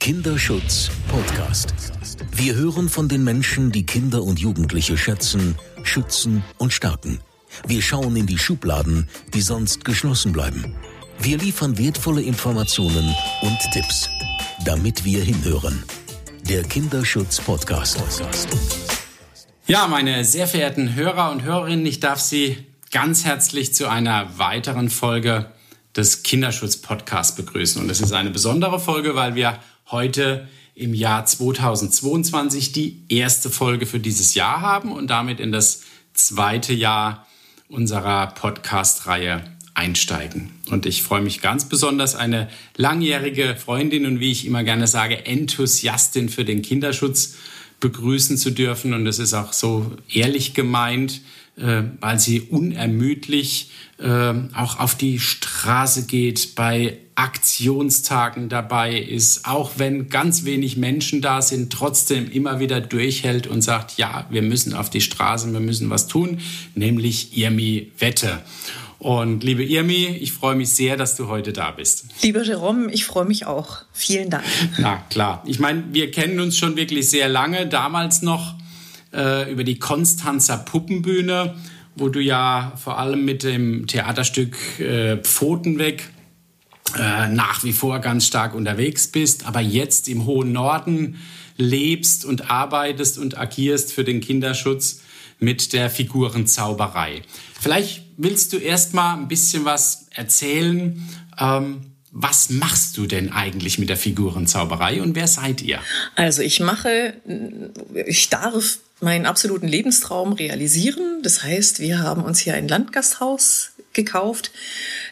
Kinderschutz 0.00 0.90
Podcast. 1.08 1.74
Wir 2.32 2.54
hören 2.54 2.88
von 2.88 3.06
den 3.06 3.22
Menschen, 3.22 3.70
die 3.70 3.84
Kinder 3.84 4.22
und 4.22 4.40
Jugendliche 4.40 4.96
schätzen, 4.96 5.56
schützen 5.82 6.42
und 6.56 6.72
stärken. 6.72 7.20
Wir 7.66 7.82
schauen 7.82 8.16
in 8.16 8.26
die 8.26 8.38
Schubladen, 8.38 9.10
die 9.34 9.42
sonst 9.42 9.84
geschlossen 9.84 10.32
bleiben. 10.32 10.74
Wir 11.18 11.36
liefern 11.36 11.76
wertvolle 11.76 12.22
Informationen 12.22 13.14
und 13.42 13.58
Tipps, 13.74 14.08
damit 14.64 15.04
wir 15.04 15.22
hinhören. 15.22 15.82
Der 16.48 16.62
Kinderschutz 16.62 17.38
Podcast. 17.38 18.02
Ja, 19.66 19.86
meine 19.86 20.24
sehr 20.24 20.48
verehrten 20.48 20.94
Hörer 20.94 21.30
und 21.30 21.42
Hörerinnen, 21.42 21.84
ich 21.84 22.00
darf 22.00 22.20
Sie 22.20 22.56
ganz 22.90 23.26
herzlich 23.26 23.74
zu 23.74 23.86
einer 23.86 24.38
weiteren 24.38 24.88
Folge 24.88 25.52
des 25.94 26.22
Kinderschutz 26.22 26.78
Podcasts 26.78 27.34
begrüßen. 27.36 27.82
Und 27.82 27.90
es 27.90 28.00
ist 28.00 28.12
eine 28.12 28.30
besondere 28.30 28.80
Folge, 28.80 29.14
weil 29.14 29.34
wir 29.34 29.58
heute 29.90 30.48
im 30.74 30.94
Jahr 30.94 31.26
2022 31.26 32.72
die 32.72 33.02
erste 33.08 33.50
Folge 33.50 33.86
für 33.86 34.00
dieses 34.00 34.34
Jahr 34.34 34.60
haben 34.60 34.92
und 34.92 35.08
damit 35.08 35.40
in 35.40 35.52
das 35.52 35.82
zweite 36.14 36.72
Jahr 36.72 37.26
unserer 37.68 38.28
Podcast-Reihe 38.28 39.44
einsteigen. 39.74 40.50
Und 40.70 40.86
ich 40.86 41.02
freue 41.02 41.22
mich 41.22 41.40
ganz 41.40 41.68
besonders, 41.68 42.14
eine 42.14 42.48
langjährige 42.76 43.56
Freundin 43.56 44.06
und 44.06 44.20
wie 44.20 44.32
ich 44.32 44.46
immer 44.46 44.64
gerne 44.64 44.86
sage, 44.86 45.26
Enthusiastin 45.26 46.28
für 46.28 46.44
den 46.44 46.62
Kinderschutz 46.62 47.36
begrüßen 47.78 48.36
zu 48.36 48.50
dürfen. 48.50 48.94
Und 48.94 49.06
es 49.06 49.18
ist 49.18 49.34
auch 49.34 49.52
so 49.52 49.92
ehrlich 50.12 50.54
gemeint, 50.54 51.20
äh, 51.60 51.82
weil 52.00 52.18
sie 52.18 52.40
unermüdlich 52.40 53.70
äh, 53.98 54.32
auch 54.54 54.78
auf 54.78 54.94
die 54.94 55.18
Straße 55.18 56.06
geht, 56.06 56.54
bei 56.54 56.98
Aktionstagen 57.14 58.48
dabei 58.48 58.98
ist, 58.98 59.46
auch 59.46 59.72
wenn 59.76 60.08
ganz 60.08 60.44
wenig 60.44 60.78
Menschen 60.78 61.20
da 61.20 61.42
sind, 61.42 61.70
trotzdem 61.70 62.30
immer 62.30 62.60
wieder 62.60 62.80
durchhält 62.80 63.46
und 63.46 63.60
sagt, 63.60 63.98
ja, 63.98 64.26
wir 64.30 64.40
müssen 64.40 64.72
auf 64.72 64.88
die 64.88 65.02
Straße, 65.02 65.52
wir 65.52 65.60
müssen 65.60 65.90
was 65.90 66.06
tun, 66.06 66.38
nämlich 66.74 67.36
Irmi 67.36 67.92
Wette. 67.98 68.40
Und 68.98 69.44
liebe 69.44 69.64
Irmi, 69.64 70.06
ich 70.20 70.32
freue 70.32 70.54
mich 70.54 70.70
sehr, 70.70 70.96
dass 70.96 71.16
du 71.16 71.28
heute 71.28 71.54
da 71.54 71.70
bist. 71.70 72.04
Lieber 72.22 72.42
Jerome, 72.42 72.92
ich 72.92 73.06
freue 73.06 73.24
mich 73.24 73.46
auch. 73.46 73.78
Vielen 73.92 74.28
Dank. 74.28 74.44
Na 74.78 74.98
klar. 75.08 75.42
Ich 75.46 75.58
meine, 75.58 75.84
wir 75.92 76.10
kennen 76.10 76.38
uns 76.38 76.58
schon 76.58 76.76
wirklich 76.76 77.08
sehr 77.08 77.28
lange. 77.28 77.66
Damals 77.66 78.20
noch 78.20 78.54
äh, 79.12 79.50
über 79.50 79.64
die 79.64 79.78
Konstanzer 79.78 80.58
Puppenbühne, 80.58 81.56
wo 81.96 82.08
du 82.08 82.20
ja 82.20 82.72
vor 82.76 82.98
allem 82.98 83.24
mit 83.24 83.42
dem 83.42 83.86
Theaterstück 83.86 84.80
äh, 84.80 85.16
Pfoten 85.18 85.78
weg 85.78 86.10
äh, 86.98 87.28
nach 87.28 87.62
wie 87.62 87.72
vor 87.72 88.00
ganz 88.00 88.26
stark 88.26 88.54
unterwegs 88.54 89.08
bist, 89.08 89.46
aber 89.46 89.60
jetzt 89.60 90.08
im 90.08 90.26
hohen 90.26 90.52
Norden 90.52 91.18
lebst 91.56 92.24
und 92.24 92.50
arbeitest 92.50 93.18
und 93.18 93.38
agierst 93.38 93.92
für 93.92 94.02
den 94.02 94.20
Kinderschutz 94.20 95.00
mit 95.38 95.72
der 95.72 95.88
Figurenzauberei. 95.90 97.22
Vielleicht 97.60 98.04
willst 98.16 98.52
du 98.52 98.56
erst 98.56 98.94
mal 98.94 99.14
ein 99.14 99.28
bisschen 99.28 99.64
was 99.64 100.06
erzählen. 100.10 101.08
Ähm, 101.38 101.82
was 102.12 102.50
machst 102.50 102.96
du 102.96 103.06
denn 103.06 103.32
eigentlich 103.32 103.78
mit 103.78 103.88
der 103.88 103.96
Figurenzauberei 103.96 105.00
und 105.00 105.14
wer 105.14 105.28
seid 105.28 105.62
ihr? 105.62 105.78
Also 106.16 106.42
ich 106.42 106.58
mache, 106.58 107.14
ich 108.06 108.28
darf 108.30 108.80
meinen 109.00 109.26
absoluten 109.26 109.68
Lebenstraum 109.68 110.32
realisieren. 110.32 111.22
Das 111.22 111.42
heißt, 111.42 111.80
wir 111.80 112.00
haben 112.00 112.22
uns 112.24 112.38
hier 112.38 112.54
ein 112.54 112.68
Landgasthaus 112.68 113.72
gekauft, 113.92 114.52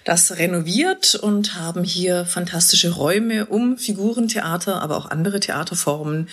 das 0.05 0.39
renoviert 0.39 1.17
und 1.17 1.57
haben 1.57 1.83
hier 1.83 2.25
fantastische 2.25 2.91
Räume, 2.91 3.47
um 3.47 3.77
Figurentheater, 3.77 4.81
aber 4.81 4.97
auch 4.97 5.11
andere 5.11 5.41
Theaterformen 5.41 6.29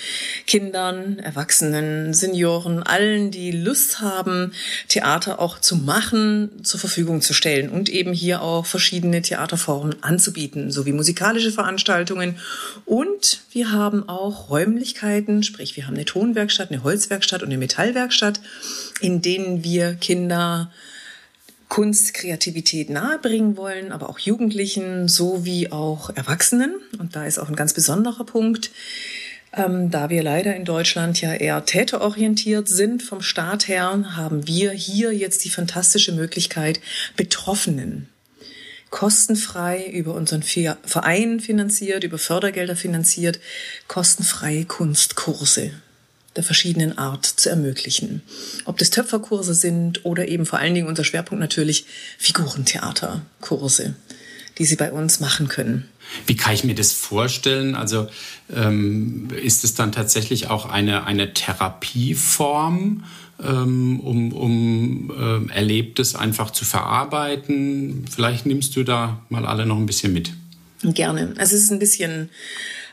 Kindern, 0.46 1.18
Erwachsenen, 1.18 2.14
Senioren, 2.14 2.84
allen, 2.84 3.32
die 3.32 3.52
Lust 3.52 4.00
haben, 4.00 4.54
Theater 4.88 5.40
auch 5.40 5.60
zu 5.60 5.76
machen, 5.76 6.64
zur 6.64 6.80
Verfügung 6.80 7.22
zu 7.22 7.34
stellen 7.34 7.70
und 7.70 7.90
eben 7.90 8.14
hier 8.14 8.42
auch 8.42 8.66
verschiedene 8.66 9.22
Theaterformen 9.22 10.04
anzubieten, 10.04 10.72
sowie 10.72 10.94
musikalische 10.94 11.52
Veranstaltungen. 11.52 12.38
Und 12.86 13.42
wir 13.52 13.72
haben 13.72 14.08
auch 14.08 14.50
Räumlichkeiten, 14.50 15.42
sprich 15.42 15.76
wir 15.76 15.88
haben 15.88 15.96
eine 15.96 16.06
Tonwerkstatt, 16.06 16.72
eine 16.72 16.84
Holzwerkstatt 16.84 17.42
und 17.42 17.50
eine 17.50 17.58
Metallwerkstatt, 17.58 18.40
in 19.02 19.22
denen 19.22 19.64
wir 19.64 19.96
Kinder 19.96 20.72
Kunst, 21.76 22.14
Kreativität 22.14 22.90
nahebringen 22.90 23.58
wollen, 23.58 23.92
aber 23.92 24.10
auch 24.10 24.18
Jugendlichen 24.18 25.10
sowie 25.10 25.72
auch 25.72 26.10
Erwachsenen. 26.10 26.76
Und 27.00 27.18
da 27.18 27.26
ist 27.26 27.38
auch 27.38 27.50
ein 27.50 27.58
ganz 27.58 27.74
besonderer 27.74 28.24
Punkt, 28.24 28.72
ähm, 29.52 29.92
da 29.92 30.10
wir 30.10 30.24
leider 30.24 30.56
in 30.56 30.64
Deutschland 30.64 31.20
ja 31.20 31.34
eher 31.34 31.66
täterorientiert 31.66 32.70
sind 32.70 33.04
vom 33.04 33.22
Staat 33.22 33.68
her, 33.68 34.16
haben 34.16 34.48
wir 34.48 34.72
hier 34.72 35.12
jetzt 35.12 35.44
die 35.44 35.50
fantastische 35.50 36.14
Möglichkeit, 36.14 36.80
Betroffenen 37.18 38.08
kostenfrei 38.90 39.86
über 39.86 40.14
unseren 40.14 40.44
Verein 40.44 41.42
finanziert, 41.42 42.06
über 42.06 42.18
Fördergelder 42.18 42.78
finanziert, 42.78 43.42
kostenfreie 43.90 44.64
Kunstkurse 44.64 45.72
der 46.36 46.44
verschiedenen 46.44 46.98
Art 46.98 47.26
zu 47.26 47.50
ermöglichen. 47.50 48.22
Ob 48.66 48.78
das 48.78 48.90
Töpferkurse 48.90 49.54
sind 49.54 50.06
oder 50.06 50.28
eben 50.28 50.46
vor 50.46 50.60
allen 50.60 50.76
Dingen 50.76 50.88
unser 50.88 51.04
Schwerpunkt 51.04 51.40
natürlich 51.40 51.86
Figurentheaterkurse, 52.18 53.96
die 54.58 54.66
Sie 54.66 54.76
bei 54.76 54.92
uns 54.92 55.20
machen 55.20 55.48
können. 55.48 55.90
Wie 56.28 56.36
kann 56.36 56.54
ich 56.54 56.64
mir 56.64 56.76
das 56.76 56.92
vorstellen? 56.92 57.76
Also 57.76 58.08
ähm, 58.54 59.30
ist 59.42 59.64
es 59.64 59.74
dann 59.74 59.92
tatsächlich 59.92 60.48
auch 60.48 60.68
eine, 60.68 61.06
eine 61.06 61.34
Therapieform, 61.34 63.04
ähm, 63.44 64.00
um, 64.00 64.34
um 64.34 65.50
äh, 65.50 65.54
Erlebtes 65.54 66.16
einfach 66.16 66.52
zu 66.52 66.64
verarbeiten? 66.66 68.06
Vielleicht 68.14 68.46
nimmst 68.46 68.76
du 68.76 68.84
da 68.84 69.22
mal 69.30 69.46
alle 69.46 69.66
noch 69.66 69.78
ein 69.78 69.86
bisschen 69.86 70.14
mit. 70.14 70.32
Gerne. 70.84 71.34
Es 71.38 71.52
ist 71.52 71.72
ein 71.72 71.80
bisschen 71.80 72.30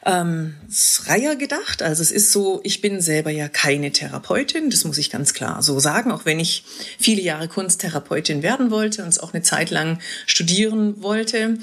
ähm, 0.05 0.55
freier 0.69 1.37
gedacht. 1.37 1.83
Also 1.83 2.03
es 2.03 2.11
ist 2.11 2.33
so, 2.33 2.61
ich 2.65 2.81
bin 2.81 3.01
selber 3.01 3.31
ja 3.31 3.49
keine 3.49 3.93
Therapeutin, 3.93 4.71
das 4.71 4.85
muss 4.85 4.99
ich 4.99 5.11
ganz 5.11 5.35
klar 5.35 5.63
so 5.63 5.79
sagen, 5.79 6.11
auch 6.11 6.25
wenn 6.25 6.41
ich 6.41 6.65
viele 6.99 7.23
Jahre 7.23 7.49
Kunsttherapeutin 7.49 8.43
werden 8.43 8.71
wollte 8.71 9.03
und 9.03 9.09
es 9.09 9.19
auch 9.19 9.33
eine 9.33 9.43
Zeit 9.43 9.71
lang 9.71 9.99
studieren 10.27 11.03
wollte 11.03 11.59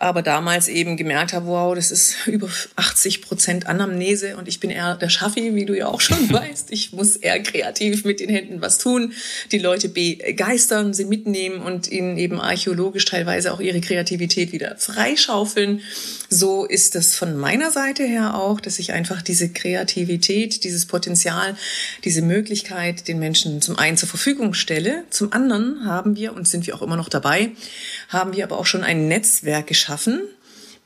aber 0.00 0.22
damals 0.22 0.68
eben 0.68 0.96
gemerkt 0.96 1.32
habe, 1.32 1.46
wow, 1.46 1.74
das 1.74 1.90
ist 1.90 2.14
über 2.26 2.48
80 2.76 3.20
Prozent 3.22 3.66
Anamnese 3.66 4.36
und 4.36 4.48
ich 4.48 4.60
bin 4.60 4.70
eher 4.70 4.94
der 4.94 5.08
Schaffi, 5.08 5.54
wie 5.54 5.66
du 5.66 5.76
ja 5.76 5.88
auch 5.88 6.00
schon 6.00 6.32
weißt. 6.32 6.70
Ich 6.70 6.92
muss 6.92 7.16
eher 7.16 7.42
kreativ 7.42 8.04
mit 8.04 8.20
den 8.20 8.30
Händen 8.30 8.60
was 8.60 8.78
tun, 8.78 9.12
die 9.50 9.58
Leute 9.58 9.88
begeistern, 9.88 10.94
sie 10.94 11.04
mitnehmen 11.04 11.60
und 11.60 11.90
ihnen 11.90 12.16
eben 12.16 12.40
archäologisch 12.40 13.04
teilweise 13.04 13.52
auch 13.52 13.60
ihre 13.60 13.80
Kreativität 13.80 14.52
wieder 14.52 14.76
freischaufeln. 14.76 15.80
So 16.30 16.64
ist 16.64 16.94
es 16.94 17.16
von 17.16 17.36
meiner 17.36 17.70
Seite 17.70 18.04
her 18.04 18.34
auch, 18.34 18.60
dass 18.60 18.78
ich 18.78 18.92
einfach 18.92 19.22
diese 19.22 19.48
Kreativität, 19.48 20.62
dieses 20.62 20.86
Potenzial, 20.86 21.56
diese 22.04 22.22
Möglichkeit 22.22 23.08
den 23.08 23.18
Menschen 23.18 23.60
zum 23.62 23.78
einen 23.78 23.96
zur 23.96 24.08
Verfügung 24.08 24.54
stelle. 24.54 25.04
Zum 25.10 25.32
anderen 25.32 25.84
haben 25.84 26.16
wir, 26.16 26.34
und 26.34 26.46
sind 26.46 26.66
wir 26.66 26.74
auch 26.76 26.82
immer 26.82 26.96
noch 26.96 27.08
dabei, 27.08 27.50
haben 28.08 28.34
wir 28.34 28.44
aber 28.44 28.58
auch 28.58 28.66
schon 28.66 28.84
ein 28.84 29.08
Netzwerk 29.08 29.66
geschaffen, 29.66 30.14
schaffen 30.14 30.38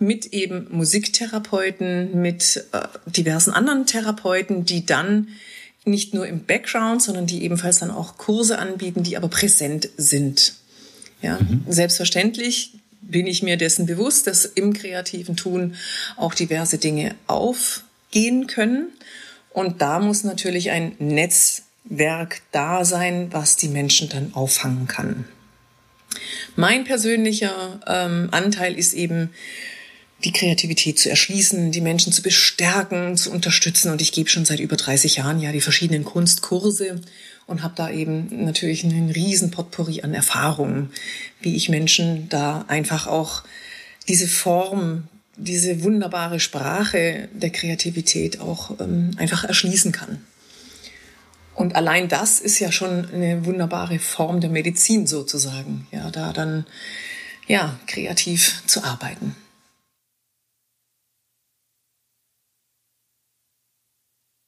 mit 0.02 0.26
eben 0.32 0.66
Musiktherapeuten, 0.70 2.20
mit 2.20 2.64
äh, 2.72 2.80
diversen 3.06 3.52
anderen 3.52 3.86
Therapeuten, 3.86 4.64
die 4.64 4.84
dann 4.84 5.28
nicht 5.84 6.14
nur 6.14 6.26
im 6.26 6.44
Background, 6.44 7.02
sondern 7.02 7.26
die 7.26 7.42
ebenfalls 7.42 7.78
dann 7.78 7.90
auch 7.90 8.18
Kurse 8.18 8.58
anbieten, 8.58 9.02
die 9.02 9.16
aber 9.16 9.28
präsent 9.28 9.88
sind. 9.96 10.54
Ja, 11.22 11.38
mhm. 11.38 11.64
selbstverständlich 11.68 12.74
bin 13.00 13.26
ich 13.26 13.42
mir 13.42 13.56
dessen 13.56 13.86
bewusst, 13.86 14.26
dass 14.26 14.44
im 14.44 14.72
kreativen 14.72 15.36
Tun 15.36 15.74
auch 16.16 16.34
diverse 16.34 16.78
Dinge 16.78 17.14
aufgehen 17.26 18.46
können. 18.46 18.88
Und 19.50 19.82
da 19.82 19.98
muss 19.98 20.24
natürlich 20.24 20.70
ein 20.70 20.94
Netzwerk 20.98 22.42
da 22.52 22.84
sein, 22.84 23.28
was 23.32 23.56
die 23.56 23.68
Menschen 23.68 24.08
dann 24.08 24.34
auffangen 24.34 24.86
kann. 24.86 25.24
Mein 26.56 26.84
persönlicher 26.84 27.80
ähm, 27.86 28.28
Anteil 28.30 28.74
ist 28.78 28.92
eben, 28.92 29.30
die 30.24 30.32
Kreativität 30.32 30.98
zu 30.98 31.10
erschließen, 31.10 31.72
die 31.72 31.80
Menschen 31.80 32.12
zu 32.12 32.22
bestärken, 32.22 33.16
zu 33.16 33.30
unterstützen. 33.30 33.90
Und 33.90 34.00
ich 34.00 34.12
gebe 34.12 34.28
schon 34.28 34.44
seit 34.44 34.60
über 34.60 34.76
30 34.76 35.16
Jahren 35.16 35.40
ja 35.40 35.52
die 35.52 35.60
verschiedenen 35.60 36.04
Kunstkurse 36.04 37.00
und 37.46 37.62
habe 37.62 37.74
da 37.76 37.90
eben 37.90 38.44
natürlich 38.44 38.84
einen 38.84 39.10
riesen 39.10 39.50
Potpourri 39.50 40.02
an 40.02 40.14
Erfahrungen, 40.14 40.90
wie 41.40 41.56
ich 41.56 41.68
Menschen 41.68 42.28
da 42.28 42.64
einfach 42.68 43.06
auch 43.06 43.42
diese 44.08 44.28
Form, 44.28 45.08
diese 45.36 45.82
wunderbare 45.82 46.40
Sprache 46.40 47.28
der 47.32 47.50
Kreativität 47.50 48.40
auch 48.40 48.78
ähm, 48.80 49.12
einfach 49.16 49.44
erschließen 49.44 49.92
kann. 49.92 50.24
Und 51.54 51.76
allein 51.76 52.08
das 52.08 52.40
ist 52.40 52.58
ja 52.58 52.72
schon 52.72 53.06
eine 53.12 53.44
wunderbare 53.44 53.98
Form 53.98 54.40
der 54.40 54.50
Medizin 54.50 55.06
sozusagen, 55.06 55.86
ja, 55.90 56.10
da 56.10 56.32
dann 56.32 56.66
ja 57.46 57.78
kreativ 57.86 58.62
zu 58.66 58.82
arbeiten. 58.82 59.36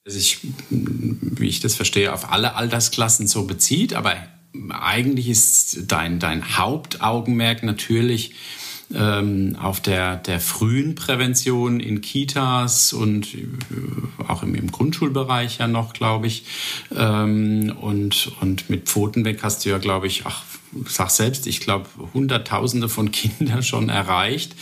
sich, 0.07 0.41
wie 0.69 1.49
ich 1.49 1.61
das 1.61 1.75
verstehe, 1.75 2.13
auf 2.13 2.31
alle 2.31 2.57
Altersklassen 2.57 3.27
so 3.27 3.47
bezieht, 3.47 3.95
aber 3.95 4.17
eigentlich 4.71 5.29
ist 5.29 5.91
dein, 5.91 6.21
dein 6.21 6.59
Hauptaugenmerk 6.59 7.63
natürlich 7.63 8.35
ähm, 8.93 9.57
auf 9.61 9.81
der, 9.81 10.17
der 10.17 10.41
frühen 10.41 10.95
Prävention 10.95 11.81
in 11.81 12.01
Kitas 12.01 12.93
und 12.93 13.35
äh, 13.35 13.47
auch 14.27 14.43
im, 14.43 14.55
im 14.55 14.71
Grundschulbereich 14.71 15.59
ja 15.59 15.67
noch, 15.67 15.93
glaube 15.93 16.27
ich. 16.27 16.45
Ähm, 16.95 17.75
und, 17.81 18.33
und 18.41 18.69
mit 18.69 18.89
Pfoten 18.89 19.25
weg 19.25 19.41
hast 19.43 19.65
du 19.65 19.71
ja, 19.71 19.79
glaube 19.79 20.07
ich, 20.07 20.27
ach, 20.27 20.43
sag 20.87 21.11
selbst, 21.11 21.47
ich 21.47 21.61
glaube, 21.61 21.87
Hunderttausende 22.13 22.89
von 22.89 23.11
Kindern 23.13 23.63
schon 23.63 23.89
erreicht. 23.89 24.55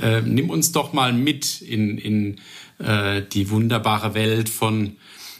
Äh, 0.00 0.22
nimm 0.22 0.50
uns 0.50 0.72
doch 0.72 0.92
mal 0.92 1.12
mit 1.12 1.60
in, 1.60 1.98
in 1.98 2.40
äh, 2.78 3.22
die 3.22 3.50
wunderbare 3.50 4.14
Welt 4.14 4.48
von 4.48 4.96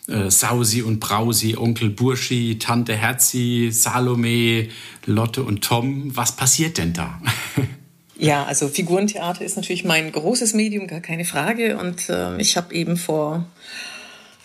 äh, 0.07 0.31
Sausi 0.31 0.83
und 0.83 1.01
Brausi, 1.01 1.57
Onkel 1.57 1.91
Burschi, 1.91 2.59
Tante 2.59 2.95
Herzi, 2.95 3.69
Salome, 3.73 4.69
Lotte 5.07 5.43
und 5.43 5.63
Tom. 5.63 6.17
Was 6.17 6.37
passiert 6.37 6.79
denn 6.79 6.93
da? 6.93 7.21
Ja, 8.19 8.45
also 8.45 8.67
Figurentheater 8.67 9.45
ist 9.45 9.57
natürlich 9.57 9.85
mein 9.85 10.11
großes 10.11 10.53
Medium, 10.53 10.89
gar 10.89 11.01
keine 11.01 11.25
Frage. 11.25 11.79
Und 11.79 12.09
äh, 12.09 12.37
ich 12.39 12.57
habe 12.57 12.75
eben 12.75 12.97
vor 12.97 13.47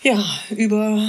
ja, 0.02 0.22
über 0.50 1.02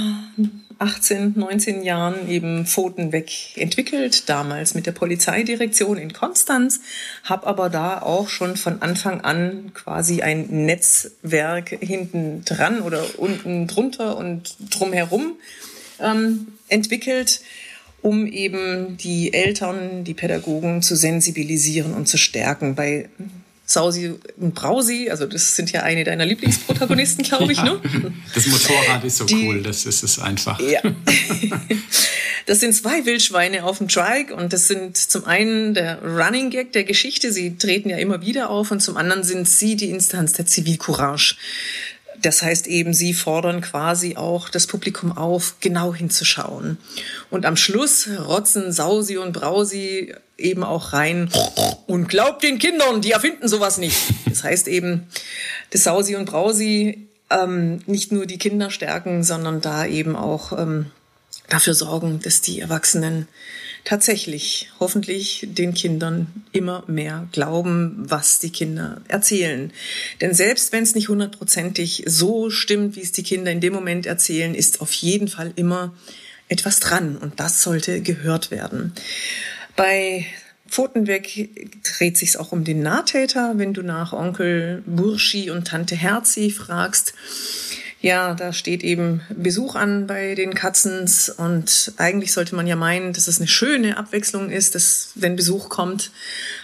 18, 0.78 1.34
19 1.36 1.84
Jahren 1.84 2.28
eben 2.28 2.66
Pfoten 2.66 3.12
weg 3.12 3.30
entwickelt, 3.56 4.28
damals 4.28 4.74
mit 4.74 4.86
der 4.86 4.92
Polizeidirektion 4.92 5.96
in 5.96 6.12
Konstanz, 6.12 6.80
habe 7.22 7.46
aber 7.46 7.70
da 7.70 8.02
auch 8.02 8.28
schon 8.28 8.56
von 8.56 8.82
Anfang 8.82 9.20
an 9.20 9.70
quasi 9.72 10.22
ein 10.22 10.66
Netzwerk 10.66 11.68
hinten 11.68 12.44
dran 12.44 12.82
oder 12.82 13.04
unten 13.18 13.68
drunter 13.68 14.16
und 14.16 14.56
drumherum 14.70 15.36
ähm, 16.00 16.48
entwickelt 16.68 17.40
um 18.06 18.24
eben 18.24 18.96
die 18.98 19.32
Eltern, 19.32 20.04
die 20.04 20.14
Pädagogen 20.14 20.80
zu 20.80 20.94
sensibilisieren 20.94 21.92
und 21.92 22.06
zu 22.06 22.18
stärken. 22.18 22.76
Bei 22.76 23.08
Sausi 23.64 24.14
und 24.36 24.54
Brausi, 24.54 25.10
also 25.10 25.26
das 25.26 25.56
sind 25.56 25.72
ja 25.72 25.82
eine 25.82 26.04
deiner 26.04 26.24
Lieblingsprotagonisten, 26.24 27.24
glaube 27.28 27.50
ich. 27.50 27.58
Ja, 27.58 27.64
ne? 27.64 27.80
Das 28.32 28.46
Motorrad 28.46 29.02
ist 29.02 29.16
so 29.16 29.24
die, 29.24 29.44
cool, 29.44 29.60
das 29.60 29.86
ist 29.86 30.04
es 30.04 30.20
einfach. 30.20 30.60
Ja. 30.60 30.80
Das 32.48 32.60
sind 32.60 32.72
zwei 32.74 33.04
Wildschweine 33.04 33.64
auf 33.64 33.78
dem 33.78 33.88
Trike 33.88 34.32
und 34.32 34.52
das 34.52 34.68
sind 34.68 34.96
zum 34.96 35.24
einen 35.24 35.74
der 35.74 36.00
Running 36.00 36.50
Gag 36.50 36.72
der 36.74 36.84
Geschichte, 36.84 37.32
sie 37.32 37.56
treten 37.56 37.90
ja 37.90 37.96
immer 37.96 38.22
wieder 38.22 38.50
auf 38.50 38.70
und 38.70 38.78
zum 38.78 38.96
anderen 38.96 39.24
sind 39.24 39.48
sie 39.48 39.74
die 39.74 39.90
Instanz 39.90 40.32
der 40.34 40.46
Zivilcourage. 40.46 41.34
Das 42.26 42.42
heißt 42.42 42.66
eben, 42.66 42.92
sie 42.92 43.14
fordern 43.14 43.60
quasi 43.60 44.16
auch 44.16 44.48
das 44.48 44.66
Publikum 44.66 45.16
auf, 45.16 45.60
genau 45.60 45.94
hinzuschauen. 45.94 46.76
Und 47.30 47.46
am 47.46 47.56
Schluss 47.56 48.08
rotzen 48.08 48.72
Sausi 48.72 49.16
und 49.16 49.32
Brausi 49.32 50.12
eben 50.36 50.64
auch 50.64 50.92
rein 50.92 51.30
und 51.86 52.08
glaubt 52.08 52.42
den 52.42 52.58
Kindern, 52.58 53.00
die 53.00 53.12
erfinden 53.12 53.46
sowas 53.46 53.78
nicht. 53.78 53.96
Das 54.28 54.42
heißt 54.42 54.66
eben, 54.66 55.06
das 55.70 55.84
Sausi 55.84 56.16
und 56.16 56.24
Brausi 56.24 57.06
ähm, 57.30 57.78
nicht 57.86 58.10
nur 58.10 58.26
die 58.26 58.38
Kinder 58.38 58.70
stärken, 58.70 59.22
sondern 59.22 59.60
da 59.60 59.86
eben 59.86 60.16
auch 60.16 60.50
ähm, 60.50 60.86
dafür 61.48 61.74
sorgen, 61.74 62.18
dass 62.24 62.40
die 62.40 62.58
Erwachsenen 62.58 63.28
tatsächlich 63.86 64.68
hoffentlich 64.80 65.46
den 65.48 65.72
Kindern 65.72 66.26
immer 66.52 66.82
mehr 66.88 67.28
glauben, 67.30 67.94
was 67.98 68.40
die 68.40 68.50
Kinder 68.50 69.00
erzählen. 69.06 69.72
Denn 70.20 70.34
selbst 70.34 70.72
wenn 70.72 70.82
es 70.82 70.96
nicht 70.96 71.08
hundertprozentig 71.08 72.02
so 72.06 72.50
stimmt, 72.50 72.96
wie 72.96 73.02
es 73.02 73.12
die 73.12 73.22
Kinder 73.22 73.52
in 73.52 73.60
dem 73.60 73.72
Moment 73.72 74.04
erzählen, 74.04 74.54
ist 74.54 74.80
auf 74.80 74.92
jeden 74.92 75.28
Fall 75.28 75.52
immer 75.54 75.94
etwas 76.48 76.80
dran 76.80 77.16
und 77.16 77.38
das 77.38 77.62
sollte 77.62 78.02
gehört 78.02 78.50
werden. 78.50 78.92
Bei 79.76 80.26
Pfotenweg 80.68 81.80
dreht 81.84 82.18
sich's 82.18 82.36
auch 82.36 82.50
um 82.50 82.64
den 82.64 82.80
Nahtäter, 82.80 83.54
wenn 83.56 83.72
du 83.72 83.82
nach 83.82 84.12
Onkel 84.12 84.82
Burschi 84.86 85.50
und 85.50 85.68
Tante 85.68 85.94
Herzi 85.94 86.50
fragst 86.50 87.14
ja, 88.00 88.34
da 88.34 88.52
steht 88.52 88.84
eben 88.84 89.22
Besuch 89.30 89.74
an 89.74 90.06
bei 90.06 90.34
den 90.34 90.54
Katzens 90.54 91.30
und 91.30 91.92
eigentlich 91.96 92.32
sollte 92.32 92.54
man 92.54 92.66
ja 92.66 92.76
meinen, 92.76 93.12
dass 93.12 93.26
es 93.26 93.38
eine 93.38 93.48
schöne 93.48 93.96
Abwechslung 93.96 94.50
ist, 94.50 94.74
dass 94.74 95.12
wenn 95.14 95.34
Besuch 95.34 95.68
kommt. 95.68 96.10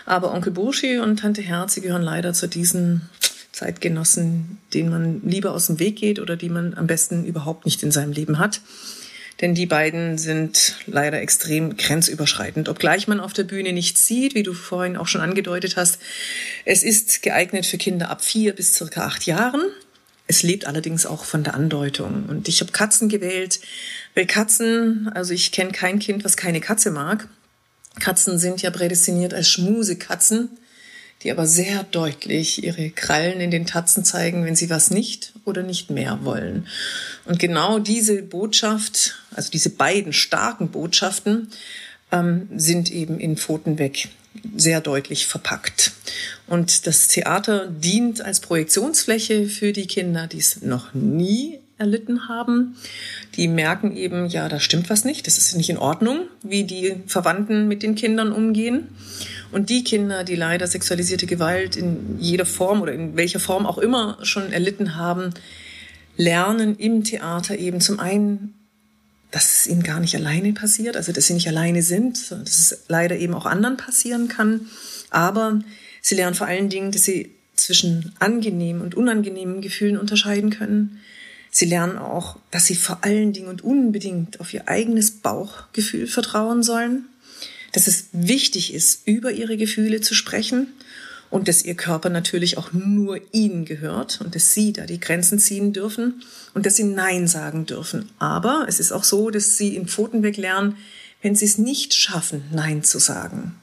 Aber 0.04 0.32
Onkel 0.34 0.52
Burschi 0.52 0.98
und 0.98 1.20
Tante 1.20 1.42
Herze 1.42 1.80
gehören 1.80 2.02
leider 2.02 2.34
zu 2.34 2.48
diesen 2.48 3.08
Zeitgenossen, 3.50 4.58
denen 4.74 4.90
man 4.90 5.20
lieber 5.24 5.52
aus 5.52 5.66
dem 5.66 5.78
Weg 5.78 5.96
geht 5.96 6.20
oder 6.20 6.36
die 6.36 6.48
man 6.48 6.74
am 6.74 6.86
besten 6.86 7.24
überhaupt 7.24 7.64
nicht 7.64 7.82
in 7.82 7.92
seinem 7.92 8.12
Leben 8.12 8.38
hat. 8.38 8.60
Denn 9.40 9.54
die 9.54 9.66
beiden 9.66 10.18
sind 10.18 10.76
leider 10.86 11.20
extrem 11.20 11.76
grenzüberschreitend. 11.76 12.68
Obgleich 12.68 13.08
man 13.08 13.20
auf 13.20 13.32
der 13.32 13.44
Bühne 13.44 13.72
nichts 13.72 14.06
sieht, 14.06 14.34
wie 14.34 14.42
du 14.42 14.52
vorhin 14.52 14.96
auch 14.96 15.08
schon 15.08 15.20
angedeutet 15.22 15.76
hast. 15.76 15.98
Es 16.64 16.82
ist 16.82 17.22
geeignet 17.22 17.66
für 17.66 17.78
Kinder 17.78 18.10
ab 18.10 18.22
vier 18.22 18.54
bis 18.54 18.74
circa 18.74 19.06
acht 19.06 19.26
Jahren. 19.26 19.62
Es 20.26 20.42
lebt 20.42 20.66
allerdings 20.66 21.04
auch 21.04 21.24
von 21.24 21.44
der 21.44 21.54
Andeutung. 21.54 22.26
Und 22.26 22.48
ich 22.48 22.60
habe 22.60 22.72
Katzen 22.72 23.08
gewählt, 23.08 23.60
weil 24.14 24.26
Katzen, 24.26 25.10
also 25.14 25.34
ich 25.34 25.52
kenne 25.52 25.72
kein 25.72 25.98
Kind, 25.98 26.24
was 26.24 26.36
keine 26.36 26.60
Katze 26.60 26.90
mag. 26.90 27.28
Katzen 28.00 28.38
sind 28.38 28.62
ja 28.62 28.70
prädestiniert 28.70 29.34
als 29.34 29.48
Schmusekatzen, 29.48 30.48
die 31.22 31.30
aber 31.30 31.46
sehr 31.46 31.84
deutlich 31.84 32.64
ihre 32.64 32.90
Krallen 32.90 33.40
in 33.40 33.50
den 33.50 33.66
Tatzen 33.66 34.04
zeigen, 34.04 34.44
wenn 34.44 34.56
sie 34.56 34.70
was 34.70 34.90
nicht 34.90 35.32
oder 35.44 35.62
nicht 35.62 35.90
mehr 35.90 36.24
wollen. 36.24 36.66
Und 37.24 37.38
genau 37.38 37.78
diese 37.78 38.22
Botschaft, 38.22 39.16
also 39.34 39.50
diese 39.50 39.70
beiden 39.70 40.12
starken 40.12 40.70
Botschaften, 40.70 41.48
ähm, 42.10 42.48
sind 42.56 42.90
eben 42.90 43.20
in 43.20 43.36
Pfoten 43.36 43.78
weg 43.78 44.08
sehr 44.56 44.80
deutlich 44.80 45.26
verpackt. 45.26 45.92
Und 46.46 46.86
das 46.86 47.08
Theater 47.08 47.66
dient 47.68 48.20
als 48.20 48.40
Projektionsfläche 48.40 49.46
für 49.46 49.72
die 49.72 49.86
Kinder, 49.86 50.26
die 50.26 50.38
es 50.38 50.62
noch 50.62 50.94
nie 50.94 51.58
erlitten 51.78 52.28
haben. 52.28 52.76
Die 53.34 53.48
merken 53.48 53.96
eben, 53.96 54.26
ja, 54.26 54.48
da 54.48 54.60
stimmt 54.60 54.88
was 54.88 55.04
nicht, 55.04 55.26
das 55.26 55.38
ist 55.38 55.56
nicht 55.56 55.70
in 55.70 55.78
Ordnung, 55.78 56.28
wie 56.42 56.64
die 56.64 56.96
Verwandten 57.06 57.68
mit 57.68 57.82
den 57.82 57.94
Kindern 57.94 58.32
umgehen. 58.32 58.88
Und 59.50 59.68
die 59.68 59.84
Kinder, 59.84 60.24
die 60.24 60.36
leider 60.36 60.66
sexualisierte 60.66 61.26
Gewalt 61.26 61.76
in 61.76 62.18
jeder 62.18 62.46
Form 62.46 62.80
oder 62.80 62.92
in 62.92 63.16
welcher 63.16 63.40
Form 63.40 63.66
auch 63.66 63.78
immer 63.78 64.18
schon 64.22 64.52
erlitten 64.52 64.96
haben, 64.96 65.34
lernen 66.16 66.76
im 66.76 67.04
Theater 67.04 67.58
eben 67.58 67.80
zum 67.80 67.98
einen 67.98 68.54
dass 69.32 69.60
es 69.60 69.66
ihnen 69.66 69.82
gar 69.82 69.98
nicht 69.98 70.14
alleine 70.14 70.52
passiert, 70.52 70.96
also 70.96 71.10
dass 71.10 71.26
sie 71.26 71.34
nicht 71.34 71.48
alleine 71.48 71.82
sind, 71.82 72.30
dass 72.30 72.58
es 72.58 72.78
leider 72.86 73.16
eben 73.16 73.34
auch 73.34 73.46
anderen 73.46 73.76
passieren 73.76 74.28
kann. 74.28 74.68
Aber 75.10 75.60
sie 76.00 76.14
lernen 76.14 76.36
vor 76.36 76.46
allen 76.46 76.68
Dingen, 76.68 76.92
dass 76.92 77.04
sie 77.04 77.32
zwischen 77.56 78.12
angenehmen 78.18 78.82
und 78.82 78.94
unangenehmen 78.94 79.60
Gefühlen 79.60 79.96
unterscheiden 79.96 80.50
können. 80.50 81.00
Sie 81.50 81.64
lernen 81.64 81.98
auch, 81.98 82.38
dass 82.50 82.66
sie 82.66 82.74
vor 82.74 83.04
allen 83.04 83.32
Dingen 83.32 83.48
und 83.48 83.64
unbedingt 83.64 84.38
auf 84.40 84.52
ihr 84.54 84.68
eigenes 84.68 85.10
Bauchgefühl 85.10 86.06
vertrauen 86.06 86.62
sollen, 86.62 87.06
dass 87.72 87.86
es 87.86 88.06
wichtig 88.12 88.74
ist, 88.74 89.06
über 89.06 89.32
ihre 89.32 89.56
Gefühle 89.56 90.02
zu 90.02 90.14
sprechen 90.14 90.68
und 91.32 91.48
dass 91.48 91.64
ihr 91.64 91.74
Körper 91.74 92.10
natürlich 92.10 92.58
auch 92.58 92.74
nur 92.74 93.18
ihnen 93.32 93.64
gehört 93.64 94.20
und 94.20 94.34
dass 94.34 94.52
sie 94.52 94.74
da 94.74 94.84
die 94.84 95.00
Grenzen 95.00 95.38
ziehen 95.38 95.72
dürfen 95.72 96.22
und 96.52 96.66
dass 96.66 96.76
sie 96.76 96.84
Nein 96.84 97.26
sagen 97.26 97.64
dürfen. 97.64 98.10
Aber 98.18 98.66
es 98.68 98.78
ist 98.78 98.92
auch 98.92 99.02
so, 99.02 99.30
dass 99.30 99.56
sie 99.56 99.74
in 99.74 99.88
Pfotenweg 99.88 100.36
lernen, 100.36 100.76
wenn 101.22 101.34
sie 101.34 101.46
es 101.46 101.56
nicht 101.56 101.94
schaffen, 101.94 102.44
Nein 102.52 102.84
zu 102.84 102.98
sagen. 102.98 103.54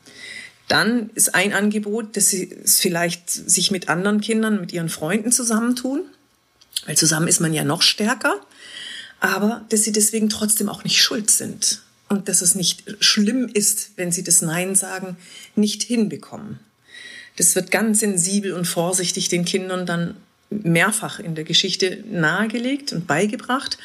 Dann 0.67 1.11
ist 1.13 1.35
ein 1.35 1.53
Angebot, 1.53 2.17
dass 2.17 2.29
sie 2.29 2.51
es 2.63 2.79
vielleicht 2.79 3.29
sich 3.29 3.69
mit 3.69 3.88
anderen 3.88 4.19
Kindern, 4.19 4.59
mit 4.59 4.73
ihren 4.73 4.89
Freunden 4.89 5.31
zusammentun, 5.31 6.01
weil 6.88 6.97
zusammen 6.97 7.27
ist 7.27 7.39
man 7.39 7.53
ja 7.53 7.63
noch 7.63 7.83
stärker, 7.83 8.41
aber 9.19 9.63
dass 9.69 9.83
sie 9.83 9.91
deswegen 9.91 10.29
trotzdem 10.29 10.69
auch 10.69 10.83
nicht 10.83 10.99
schuld 10.99 11.29
sind 11.29 11.83
und 12.07 12.29
dass 12.29 12.41
es 12.41 12.55
nicht 12.55 12.83
schlimm 12.99 13.47
ist, 13.47 13.91
wenn 13.95 14.11
sie 14.11 14.23
das 14.23 14.41
Nein 14.41 14.73
sagen 14.73 15.17
nicht 15.55 15.83
hinbekommen. 15.83 16.59
Das 17.39 17.55
wird 17.55 17.72
ganz 17.72 18.01
sensibel 18.01 18.51
und 18.51 18.65
vorsichtig 18.65 19.29
den 19.29 19.46
Kindern 19.46 19.86
dann 19.86 20.17
mehrfach 20.50 21.19
in 21.19 21.36
der 21.36 21.46
Geschichte 21.46 22.03
nahegelegt 22.12 22.91
und 22.91 23.08
beigebracht. 23.08 23.77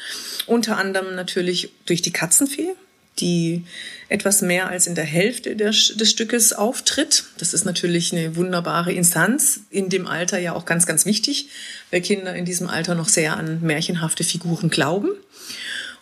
Unter 0.45 0.77
anderem 0.77 1.15
natürlich 1.15 1.69
durch 1.85 2.01
die 2.01 2.11
Katzenfee, 2.11 2.75
die 3.19 3.63
etwas 4.09 4.41
mehr 4.41 4.67
als 4.67 4.87
in 4.87 4.95
der 4.95 5.05
Hälfte 5.05 5.55
des, 5.55 5.95
Stückes 6.03 6.51
auftritt. 6.51 7.23
Das 7.37 7.53
ist 7.53 7.63
natürlich 7.63 8.11
eine 8.11 8.35
wunderbare 8.35 8.91
Instanz, 8.91 9.61
in 9.69 9.87
dem 9.87 10.05
Alter 10.05 10.37
ja 10.37 10.51
auch 10.53 10.65
ganz, 10.65 10.85
ganz 10.85 11.05
wichtig, 11.05 11.47
weil 11.91 12.01
Kinder 12.01 12.35
in 12.35 12.43
diesem 12.43 12.67
Alter 12.67 12.93
noch 12.93 13.07
sehr 13.07 13.37
an 13.37 13.61
märchenhafte 13.61 14.25
Figuren 14.25 14.69
glauben. 14.69 15.11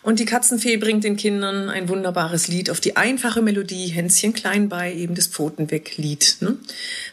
Und 0.04 0.20
die 0.20 0.26
Katzenfee 0.26 0.76
bringt 0.76 1.02
den 1.02 1.16
Kindern 1.16 1.70
ein 1.70 1.88
wunderbares 1.88 2.46
Lied 2.46 2.68
auf 2.68 2.78
die 2.78 2.94
einfache 2.94 3.40
Melodie 3.40 3.86
Hänschen 3.86 4.34
klein 4.34 4.68
bei, 4.68 4.92
eben 4.92 5.14
das 5.14 5.28
Pfotenweg-Lied, 5.28 6.36
ne? 6.40 6.58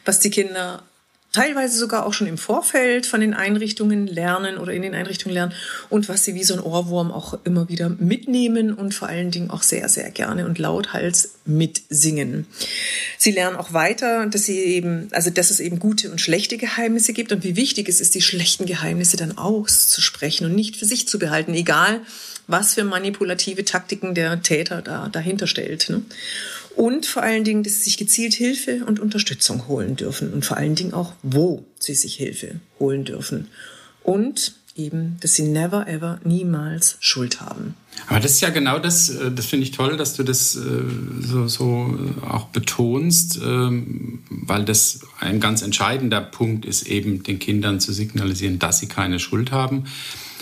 was 0.04 0.20
die 0.20 0.30
Kinder 0.30 0.84
teilweise 1.32 1.78
sogar 1.78 2.06
auch 2.06 2.14
schon 2.14 2.28
im 2.28 2.38
Vorfeld 2.38 3.06
von 3.06 3.22
den 3.22 3.34
Einrichtungen 3.34 4.06
lernen 4.08 4.58
oder 4.58 4.74
in 4.74 4.82
den 4.82 4.94
Einrichtungen 4.94 5.34
lernen 5.34 5.54
und 5.90 6.10
was 6.10 6.26
sie 6.26 6.36
wie 6.36 6.44
so 6.44 6.54
ein 6.54 6.60
Ohrwurm 6.60 7.12
auch 7.12 7.40
immer 7.46 7.70
wieder 7.70 7.90
mitnehmen 7.90 8.74
und 8.74 8.94
vor 8.94 9.08
allen 9.08 9.32
Dingen 9.32 9.50
auch 9.50 9.64
sehr, 9.64 9.88
sehr 9.88 10.10
gerne 10.12 10.46
und 10.46 10.60
lauthals 10.60 11.36
mitsingen. 11.46 12.48
Sie 13.18 13.32
lernen 13.32 13.56
auch 13.56 13.72
weiter, 13.72 14.26
dass 14.28 14.46
sie 14.46 14.60
eben, 14.60 15.08
also 15.12 15.30
dass 15.30 15.52
es 15.52 15.60
eben 15.62 15.80
gute 15.80 16.12
und 16.12 16.20
schlechte 16.20 16.58
Geheimnisse 16.58 17.14
gibt 17.14 17.32
und 17.32 17.44
wie 17.44 17.56
wichtig 17.56 17.88
es 17.88 18.02
ist, 18.02 18.14
die 18.14 18.22
schlechten 18.22 18.66
Geheimnisse 18.66 19.16
dann 19.16 19.38
auszusprechen 19.38 20.46
und 20.46 20.56
nicht 20.56 20.76
für 20.76 20.86
sich 20.86 21.08
zu 21.08 21.18
behalten, 21.18 21.54
egal 21.54 22.02
was 22.48 22.74
für 22.74 22.84
manipulative 22.84 23.64
Taktiken 23.64 24.14
der 24.14 24.42
Täter 24.42 24.82
da 24.82 25.08
dahinter 25.08 25.48
stellt. 25.48 25.90
Ne? 25.90 26.02
Und 26.76 27.06
vor 27.06 27.24
allen 27.24 27.44
Dingen, 27.44 27.64
dass 27.64 27.74
sie 27.74 27.84
sich 27.84 27.98
gezielt 27.98 28.34
Hilfe 28.34 28.86
und 28.86 29.00
Unterstützung 29.00 29.68
holen 29.68 29.96
dürfen 29.96 30.34
und 30.34 30.46
vor 30.46 30.58
allen 30.58 30.76
Dingen 30.76 30.94
auch, 30.94 31.14
wo 31.22 31.66
sie 31.80 31.96
sich 31.96 32.16
Hilfe 32.16 32.60
holen 32.80 33.04
dürfen. 33.04 33.48
Und 34.04 34.54
eben, 34.76 35.18
dass 35.20 35.36
sie 35.36 35.44
never 35.44 35.88
ever 35.88 36.20
niemals 36.24 36.98
Schuld 37.00 37.42
haben. 37.42 37.76
Aber 38.08 38.20
das 38.20 38.32
ist 38.32 38.42
ja 38.42 38.50
genau 38.50 38.80
das, 38.80 39.10
äh, 39.10 39.32
das 39.32 39.46
finde 39.46 39.66
ich 39.66 39.72
toll, 39.72 39.98
dass 39.98 40.16
du 40.16 40.24
das 40.24 40.56
äh, 40.56 40.60
so, 41.22 41.48
so 41.48 41.98
auch 42.28 42.46
betonst, 42.48 43.40
ähm, 43.44 44.20
weil 44.30 44.66
das 44.66 45.02
ein 45.20 45.40
ganz 45.40 45.62
entscheidender 45.62 46.22
Punkt 46.22 46.66
ist, 46.66 46.88
eben 46.88 47.24
den 47.24 47.40
Kindern 47.40 47.80
zu 47.80 47.94
signalisieren, 47.94 48.60
dass 48.60 48.80
sie 48.80 48.88
keine 48.88 49.20
Schuld 49.20 49.52
haben. 49.52 49.86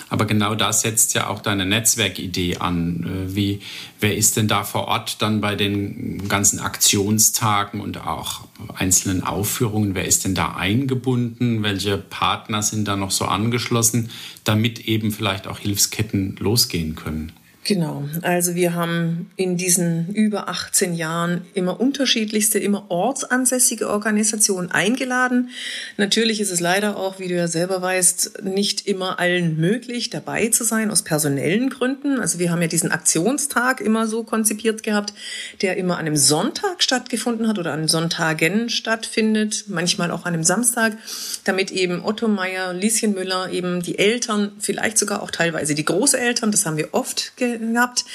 Aber 0.09 0.25
genau 0.25 0.55
da 0.55 0.73
setzt 0.73 1.13
ja 1.13 1.27
auch 1.27 1.39
deine 1.39 1.65
Netzwerkidee 1.65 2.57
an. 2.57 3.03
Äh, 3.03 3.35
wie, 3.35 3.61
wer 3.99 4.15
ist 4.15 4.37
denn 4.37 4.47
da 4.47 4.63
vor 4.63 4.87
Ort 4.87 5.21
dann 5.21 5.41
bei 5.41 5.55
den 5.55 6.27
ganzen 6.27 6.59
Aktionstagen 6.59 7.81
und 7.81 8.05
auch 8.05 8.41
einzelnen 8.75 9.23
Aufführungen? 9.23 9.95
Wer 9.95 10.05
ist 10.05 10.25
denn 10.25 10.35
da 10.35 10.55
eingebunden? 10.55 11.63
Welche 11.63 11.97
Partner 11.97 12.63
sind 12.63 12.87
da 12.87 12.95
noch 12.95 13.11
so 13.11 13.25
angeschlossen, 13.25 14.09
damit 14.43 14.79
eben 14.87 15.11
vielleicht 15.11 15.47
auch 15.47 15.59
Hilfsketten 15.59 16.35
losgehen 16.39 16.95
können? 16.95 17.31
Genau, 17.65 18.05
also 18.21 18.55
wir 18.55 18.73
haben 18.73 19.29
in 19.35 19.57
diesen 19.57 20.13
über 20.13 20.47
18 20.47 20.93
Jahren 20.95 21.41
immer 21.53 21.79
unterschiedlichste, 21.79 22.57
immer 22.57 22.89
ortsansässige 22.89 23.89
Organisationen 23.89 24.71
eingeladen. 24.71 25.49
Natürlich 25.97 26.39
ist 26.39 26.51
es 26.51 26.61
leider 26.61 26.95
auch, 26.95 27.19
wie 27.19 27.27
du 27.27 27.35
ja 27.35 27.47
selber 27.47 27.81
weißt, 27.81 28.43
nicht 28.43 28.87
immer 28.87 29.19
allen 29.19 29.57
möglich, 29.57 30.09
dabei 30.09 30.47
zu 30.47 30.63
sein, 30.63 30.89
aus 30.89 31.03
personellen 31.03 31.69
Gründen. 31.69 32.19
Also 32.19 32.39
wir 32.39 32.49
haben 32.49 32.61
ja 32.61 32.69
diesen 32.69 32.91
Aktionstag 32.91 33.81
immer 33.81 34.07
so 34.07 34.23
konzipiert 34.23 34.81
gehabt, 34.81 35.13
der 35.61 35.75
immer 35.75 35.95
an 35.95 36.05
einem 36.05 36.15
Sonntag 36.15 36.81
stattgefunden 36.81 37.47
hat 37.47 37.59
oder 37.59 37.73
an 37.73 37.89
Sonntagen 37.89 38.69
stattfindet, 38.69 39.65
manchmal 39.67 40.11
auch 40.11 40.25
an 40.25 40.33
einem 40.33 40.43
Samstag, 40.43 40.97
damit 41.43 41.71
eben 41.71 42.03
Otto 42.03 42.29
Meyer, 42.29 42.73
Lieschen 42.73 43.13
Müller, 43.13 43.51
eben 43.51 43.81
die 43.81 43.99
Eltern, 43.99 44.53
vielleicht 44.59 44.97
sogar 44.97 45.21
auch 45.21 45.29
teilweise 45.29 45.75
die 45.75 45.85
Großeltern, 45.85 46.51
das 46.51 46.65
haben 46.65 46.77
wir 46.77 46.93
oft 46.93 47.33
gehabt, 47.57 48.05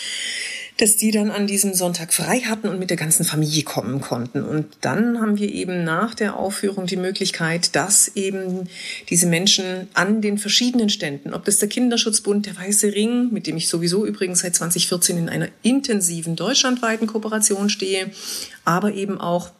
dass 0.79 0.97
die 0.97 1.13
dann 1.13 1.31
an 1.31 1.47
diesem 1.47 1.73
Sonntag 1.73 2.13
frei 2.13 2.41
hatten 2.41 2.69
und 2.69 2.81
mit 2.81 2.91
der 2.91 2.97
ganzen 2.97 3.25
Familie 3.25 3.63
kommen 3.63 4.01
konnten. 4.01 4.43
Und 4.43 4.67
dann 4.81 5.21
haben 5.21 5.39
wir 5.39 5.53
eben 5.53 5.85
nach 5.85 6.15
der 6.15 6.37
Aufführung 6.37 6.87
die 6.87 6.97
Möglichkeit, 6.97 7.77
dass 7.77 8.09
eben 8.09 8.69
diese 9.09 9.27
Menschen 9.27 9.89
an 9.95 10.21
den 10.21 10.37
verschiedenen 10.37 10.89
Ständen, 10.89 11.33
ob 11.33 11.45
das 11.45 11.59
der 11.59 11.69
Kinderschutzbund, 11.69 12.47
der 12.47 12.57
Weiße 12.57 12.93
Ring, 12.93 13.33
mit 13.33 13.47
dem 13.47 13.57
ich 13.57 13.69
sowieso 13.69 14.05
übrigens 14.05 14.41
seit 14.41 14.57
2014 14.57 15.17
in 15.17 15.29
einer 15.29 15.49
intensiven 15.63 16.35
deutschlandweiten 16.35 17.07
Kooperation 17.07 17.71
stehe, 17.71 18.11
aber 18.65 18.95
eben 18.95 19.21
auch 19.21 19.51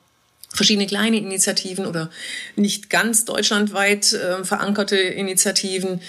verschiedene 0.55 0.87
kleine 0.87 1.19
Initiativen 1.19 1.87
oder 1.87 2.11
nicht 2.57 2.91
ganz 2.91 3.25
deutschlandweit 3.25 4.13
äh, 4.13 4.45
verankerte 4.45 4.97
Initiativen 4.97 6.01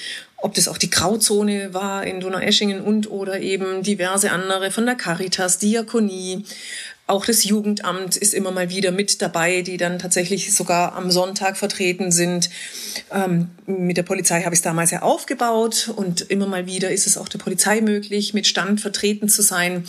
ob 0.45 0.53
das 0.53 0.67
auch 0.67 0.77
die 0.77 0.91
Grauzone 0.91 1.73
war 1.73 2.05
in 2.05 2.19
Donaueschingen 2.19 2.79
und 2.79 3.09
oder 3.09 3.39
eben 3.39 3.81
diverse 3.81 4.31
andere 4.31 4.69
von 4.69 4.85
der 4.85 4.93
Caritas, 4.93 5.57
Diakonie. 5.57 6.45
Auch 7.07 7.25
das 7.25 7.43
Jugendamt 7.43 8.15
ist 8.15 8.35
immer 8.35 8.51
mal 8.51 8.69
wieder 8.69 8.91
mit 8.91 9.23
dabei, 9.23 9.63
die 9.63 9.77
dann 9.77 9.97
tatsächlich 9.97 10.53
sogar 10.53 10.93
am 10.93 11.09
Sonntag 11.09 11.57
vertreten 11.57 12.11
sind. 12.11 12.51
Ähm, 13.11 13.49
mit 13.65 13.97
der 13.97 14.03
Polizei 14.03 14.43
habe 14.43 14.53
ich 14.53 14.59
es 14.59 14.63
damals 14.63 14.91
ja 14.91 15.01
aufgebaut 15.01 15.91
und 15.95 16.21
immer 16.21 16.45
mal 16.45 16.67
wieder 16.67 16.91
ist 16.91 17.07
es 17.07 17.17
auch 17.17 17.27
der 17.27 17.39
Polizei 17.39 17.81
möglich, 17.81 18.35
mit 18.35 18.45
Stand 18.45 18.81
vertreten 18.81 19.29
zu 19.29 19.41
sein. 19.41 19.83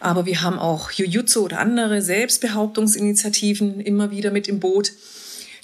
Aber 0.00 0.26
wir 0.26 0.42
haben 0.42 0.58
auch 0.58 0.90
Jujutsu 0.90 1.44
oder 1.44 1.60
andere 1.60 2.02
Selbstbehauptungsinitiativen 2.02 3.80
immer 3.80 4.10
wieder 4.10 4.32
mit 4.32 4.48
im 4.48 4.58
Boot 4.58 4.90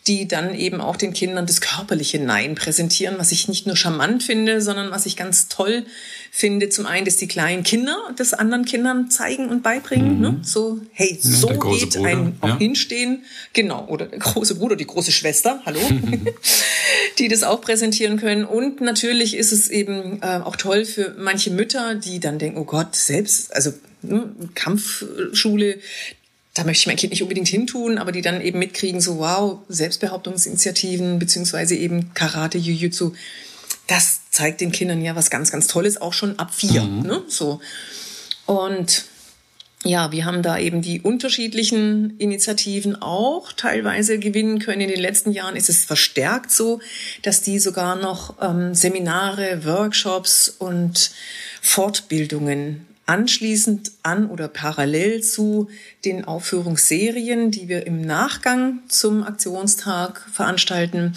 die 0.06 0.28
dann 0.28 0.54
eben 0.54 0.80
auch 0.80 0.96
den 0.96 1.12
Kindern 1.12 1.46
das 1.46 1.60
körperliche 1.60 2.20
Nein 2.20 2.54
präsentieren, 2.54 3.16
was 3.18 3.32
ich 3.32 3.48
nicht 3.48 3.66
nur 3.66 3.76
charmant 3.76 4.22
finde, 4.22 4.60
sondern 4.60 4.90
was 4.90 5.04
ich 5.04 5.16
ganz 5.16 5.48
toll 5.48 5.84
finde. 6.30 6.68
Zum 6.68 6.86
einen, 6.86 7.04
dass 7.04 7.16
die 7.16 7.26
kleinen 7.26 7.64
Kinder 7.64 7.96
das 8.16 8.32
anderen 8.32 8.64
Kindern 8.64 9.10
zeigen 9.10 9.48
und 9.48 9.62
beibringen. 9.62 10.16
Mhm. 10.16 10.20
Ne? 10.20 10.40
So, 10.42 10.78
hey, 10.92 11.18
ja, 11.20 11.30
so 11.30 11.48
geht 11.48 11.94
Bruder, 11.94 12.08
ein 12.08 12.36
auch 12.40 12.48
ja. 12.48 12.58
Hinstehen. 12.58 13.25
Genau, 13.52 13.86
oder 13.86 14.06
der 14.06 14.20
große 14.20 14.54
Bruder, 14.54 14.76
die 14.76 14.86
große 14.86 15.10
Schwester, 15.10 15.60
hallo, 15.66 15.80
die 17.18 17.26
das 17.26 17.42
auch 17.42 17.60
präsentieren 17.60 18.18
können. 18.18 18.44
Und 18.44 18.80
natürlich 18.80 19.36
ist 19.36 19.52
es 19.52 19.68
eben 19.68 20.22
äh, 20.22 20.40
auch 20.44 20.54
toll 20.54 20.84
für 20.84 21.16
manche 21.18 21.50
Mütter, 21.50 21.96
die 21.96 22.20
dann 22.20 22.38
denken, 22.38 22.58
oh 22.58 22.64
Gott, 22.64 22.94
selbst, 22.94 23.54
also 23.54 23.72
ne, 24.02 24.30
Kampfschule, 24.54 25.80
da 26.56 26.64
möchte 26.64 26.80
ich 26.80 26.86
mein 26.86 26.96
Kind 26.96 27.10
nicht 27.10 27.22
unbedingt 27.22 27.48
hintun, 27.48 27.98
aber 27.98 28.12
die 28.12 28.22
dann 28.22 28.40
eben 28.40 28.58
mitkriegen, 28.58 29.02
so 29.02 29.18
wow, 29.18 29.58
Selbstbehauptungsinitiativen 29.68 31.18
beziehungsweise 31.18 31.75
eben 31.76 32.14
Karate, 32.14 32.56
Jiu-Jitsu, 32.56 33.12
das 33.88 34.20
zeigt 34.30 34.62
den 34.62 34.72
Kindern 34.72 35.02
ja 35.02 35.14
was 35.14 35.28
ganz, 35.28 35.52
ganz 35.52 35.66
Tolles, 35.66 36.00
auch 36.00 36.14
schon 36.14 36.38
ab 36.38 36.54
vier. 36.54 36.82
Mhm. 36.82 37.02
Ne? 37.02 37.22
So. 37.28 37.60
Und 38.46 39.04
ja, 39.84 40.12
wir 40.12 40.25
haben 40.25 40.42
da 40.42 40.58
eben 40.58 40.80
die 40.80 41.02
unterschiedlichen 41.02 42.16
Initiativen 42.16 43.02
auch 43.02 43.52
teilweise 43.52 44.18
gewinnen 44.18 44.58
können. 44.58 44.80
In 44.80 44.88
den 44.88 45.00
letzten 45.00 45.32
Jahren 45.32 45.56
ist 45.56 45.68
es 45.68 45.84
verstärkt 45.84 46.50
so, 46.50 46.80
dass 47.20 47.42
die 47.42 47.58
sogar 47.58 47.96
noch 47.96 48.34
ähm, 48.40 48.75
Seminare, 48.75 49.66
Workshops 49.66 50.48
und 50.48 51.10
Fortbildungen 51.60 52.86
anschließend 53.06 53.92
an 54.02 54.28
oder 54.28 54.48
parallel 54.48 55.22
zu 55.22 55.68
den 56.04 56.25
Aufführungsserien, 56.25 57.50
die 57.50 57.68
wir 57.68 57.86
im 57.86 58.00
Nachgang 58.02 58.80
zum 58.88 59.22
Aktionstag 59.22 60.26
veranstalten, 60.32 61.14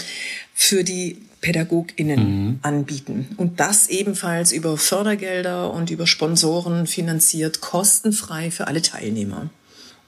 für 0.53 0.83
die 0.83 1.17
PädagogInnen 1.41 2.19
mhm. 2.19 2.59
anbieten. 2.61 3.29
Und 3.37 3.59
das 3.59 3.87
ebenfalls 3.87 4.51
über 4.51 4.77
Fördergelder 4.77 5.73
und 5.73 5.89
über 5.89 6.05
Sponsoren 6.05 6.85
finanziert, 6.85 7.61
kostenfrei 7.61 8.51
für 8.51 8.67
alle 8.67 8.81
Teilnehmer. 8.81 9.49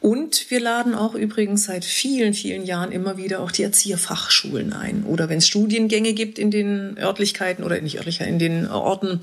Und 0.02 0.50
wir 0.50 0.60
laden 0.60 0.96
auch 0.96 1.14
übrigens 1.14 1.66
seit 1.66 1.86
vielen, 1.86 2.34
vielen 2.34 2.66
Jahren 2.66 2.92
immer 2.92 3.18
wieder 3.18 3.40
auch 3.40 3.52
die 3.52 3.62
Erzieherfachschulen 3.62 4.74
ein. 4.74 5.04
Oder 5.04 5.30
wenn 5.30 5.38
es 5.38 5.48
Studiengänge 5.48 6.14
gibt 6.14 6.40
in 6.40 6.50
den 6.50 6.98
Örtlichkeiten 6.98 7.64
oder 7.64 7.80
nicht 7.80 7.98
Örtlichkeiten, 7.98 8.34
in 8.34 8.40
den 8.40 8.68
Orten 8.68 9.22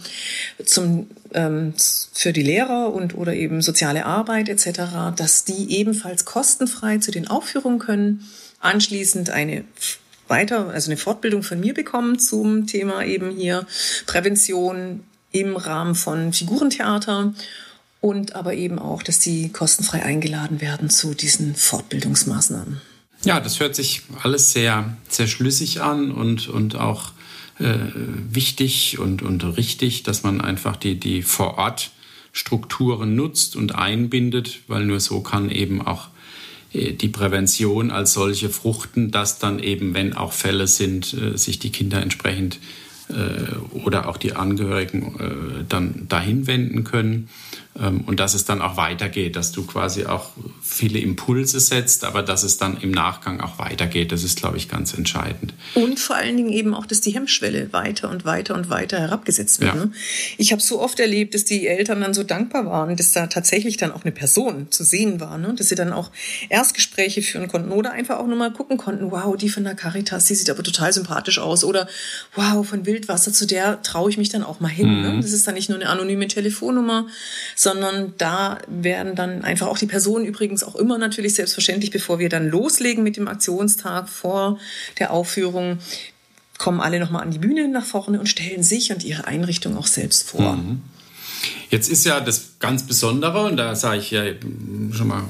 zum, 0.65 1.11
ähm, 1.35 1.75
für 2.13 2.33
die 2.33 2.45
Lehrer 2.45 2.95
und 2.95 3.17
oder 3.17 3.35
eben 3.35 3.61
soziale 3.61 4.07
Arbeit 4.07 4.49
etc., 4.49 5.17
dass 5.17 5.45
die 5.45 5.77
ebenfalls 5.77 6.25
kostenfrei 6.25 6.99
zu 6.99 7.11
den 7.11 7.27
Aufführungen 7.27 7.81
können, 7.81 8.29
anschließend 8.61 9.31
eine 9.31 9.65
weiter, 10.29 10.69
also 10.69 10.93
eine 10.93 10.97
Fortbildung 10.97 11.43
von 11.43 11.59
mir 11.59 11.75
bekommen 11.75 12.21
zum 12.21 12.69
Thema 12.69 13.05
eben 13.05 13.33
hier 13.33 13.67
Prävention 14.07 15.03
im 15.33 15.57
Rahmen 15.57 15.97
von 15.97 16.33
Figurentheater 16.33 17.35
und 18.09 18.35
aber 18.35 18.55
eben 18.55 18.79
auch, 18.79 19.03
dass 19.03 19.19
die 19.19 19.51
kostenfrei 19.51 20.03
eingeladen 20.03 20.61
werden 20.61 20.91
zu 20.91 21.15
diesen 21.15 21.55
Fortbildungsmaßnahmen. 21.55 22.81
Ja, 23.25 23.41
das 23.41 23.61
hört 23.61 23.75
sich 23.75 24.03
alles 24.23 24.53
sehr, 24.53 24.97
sehr 25.09 25.27
schlüssig 25.27 25.81
an 25.83 26.13
und, 26.13 26.49
und 26.49 26.77
auch 26.77 27.13
äh, 27.59 27.75
wichtig 28.31 28.99
und, 28.99 29.23
und 29.23 29.43
richtig, 29.57 30.05
dass 30.05 30.23
man 30.23 30.41
einfach 30.41 30.77
die, 30.77 30.99
die 30.99 31.23
vor 31.23 31.59
Ort 31.59 31.91
Strukturen 32.33 33.17
nutzt 33.17 33.57
und 33.57 33.75
einbindet, 33.75 34.61
weil 34.69 34.85
nur 34.85 35.01
so 35.01 35.21
kann 35.21 35.51
eben 35.51 35.85
auch 35.85 36.09
äh, 36.73 36.93
die 36.93 37.09
Prävention 37.09 37.91
als 37.91 38.13
solche 38.13 38.49
fruchten, 38.49 39.11
dass 39.11 39.39
dann 39.39 39.59
eben, 39.59 39.95
wenn 39.95 40.13
auch 40.13 40.33
Fälle 40.33 40.67
sind, 40.67 41.15
äh, 41.15 41.37
sich 41.37 41.59
die 41.59 41.71
Kinder 41.71 42.01
entsprechend 42.01 42.59
äh, 43.09 43.77
oder 43.85 44.09
auch 44.09 44.17
die 44.17 44.35
Angehörigen 44.35 45.65
dann 45.69 46.07
dahin 46.09 46.47
wenden 46.47 46.85
können. 46.85 47.29
Ähm, 47.81 48.03
und 48.07 48.21
dass 48.21 48.35
es 48.35 48.45
dann 48.45 48.63
auch 48.63 48.77
weitergeht, 48.77 49.37
dass 49.37 49.53
du 49.53 49.65
quasi 49.65 50.07
auch 50.07 50.31
viele 50.63 50.99
Impulse 50.99 51.61
setzt, 51.61 52.05
aber 52.05 52.23
dass 52.23 52.43
es 52.43 52.59
dann 52.59 52.81
im 52.81 52.91
Nachgang 52.91 53.41
auch 53.41 53.59
weitergeht. 53.59 54.13
Das 54.13 54.25
ist, 54.25 54.39
glaube 54.39 54.57
ich, 54.57 54.69
ganz 54.69 54.95
entscheidend. 54.95 55.55
Und 55.75 56.01
vor 56.01 56.17
allen 56.17 56.37
Dingen 56.37 56.53
eben 56.53 56.75
auch, 56.75 56.87
dass 56.87 57.01
die 57.01 57.11
Hemmschwelle 57.11 57.73
weiter 57.73 58.11
und 58.11 58.25
weiter 58.25 58.55
und 58.55 58.71
weiter 58.71 58.99
herabgesetzt 58.99 59.61
wird. 59.61 59.75
Ja. 59.75 59.85
Ne? 59.85 59.93
Ich 60.37 60.53
habe 60.53 60.63
so 60.63 60.81
oft 60.81 61.01
erlebt, 61.01 61.35
dass 61.35 61.45
die 61.45 61.67
Eltern 61.67 62.01
dann 62.01 62.15
so 62.15 62.23
dankbar 62.23 62.67
waren, 62.67 62.97
dass 62.97 63.13
da 63.13 63.27
tatsächlich 63.27 63.77
dann 63.77 63.93
auch 63.93 64.03
eine 64.03 64.13
Person 64.13 64.71
zu 64.71 64.85
sehen 64.85 65.21
war, 65.21 65.39
ne? 65.39 65.55
dass 65.55 65.69
sie 65.69 65.75
dann 65.75 65.93
auch 65.93 66.11
Erstgespräche 66.49 67.23
führen 67.23 67.49
konnten 67.49 67.71
oder 67.71 67.93
einfach 67.93 68.19
auch 68.19 68.27
nur 68.27 68.37
mal 68.37 68.53
gucken 68.53 68.77
konnten, 68.77 69.11
wow, 69.11 69.37
die 69.37 69.49
von 69.49 69.65
der 69.65 69.75
Caritas, 69.75 70.27
die 70.27 70.35
sieht 70.35 70.51
aber 70.51 70.63
total 70.63 70.93
sympathisch 70.93 71.39
aus 71.39 71.65
oder 71.65 71.89
wow, 72.35 72.67
von 72.67 72.87
Wildwasser 72.87 73.33
zu 73.33 73.47
der 73.47 73.83
traue 73.83 74.11
ich 74.11 74.19
mich 74.19 74.29
dann 74.29 74.43
auch 74.43 74.61
mal 74.61 74.69
hin. 74.69 75.03
Ne? 75.03 75.09
Mhm. 75.09 75.17
Ne? 75.17 75.23
Das 75.23 75.33
ist 75.33 75.47
dann 75.47 75.55
nicht 75.55 75.69
nur 75.69 75.79
eine 75.79 75.89
anonyme 75.89 76.29
Telefonnummer, 76.29 77.07
sondern 77.69 78.15
da 78.17 78.59
werden 78.67 79.15
dann 79.15 79.45
einfach 79.45 79.67
auch 79.67 79.77
die 79.77 79.87
Personen 79.87 80.25
übrigens 80.25 80.65
auch 80.65 80.75
immer 80.75 80.97
natürlich 80.97 81.35
selbstverständlich, 81.35 81.91
bevor 81.91 82.19
wir 82.19 82.31
dann 82.31 82.49
loslegen 82.49 83.05
mit 83.05 83.19
dem 83.19 83.29
Aktionstag 83.29 84.09
vor 84.09 84.59
der 84.99 85.13
Aufführung, 85.13 85.79
kommen 86.57 86.81
alle 86.81 86.99
nochmal 86.99 87.23
an 87.23 87.31
die 87.31 87.39
Bühne 87.39 87.69
nach 87.69 87.85
vorne 87.85 88.19
und 88.19 88.27
stellen 88.27 88.63
sich 88.63 88.91
und 88.91 89.05
ihre 89.05 89.27
Einrichtung 89.27 89.77
auch 89.77 89.87
selbst 89.87 90.31
vor. 90.31 90.57
Mhm. 90.57 90.81
Jetzt 91.69 91.91
ist 91.91 92.07
ja 92.07 92.21
das 92.21 92.55
ganz 92.59 92.85
Besondere, 92.85 93.45
und 93.45 93.59
da 93.59 93.77
sage 93.77 93.99
ich 93.99 94.11
ja 94.11 94.23
schon 94.93 95.09
mal 95.09 95.23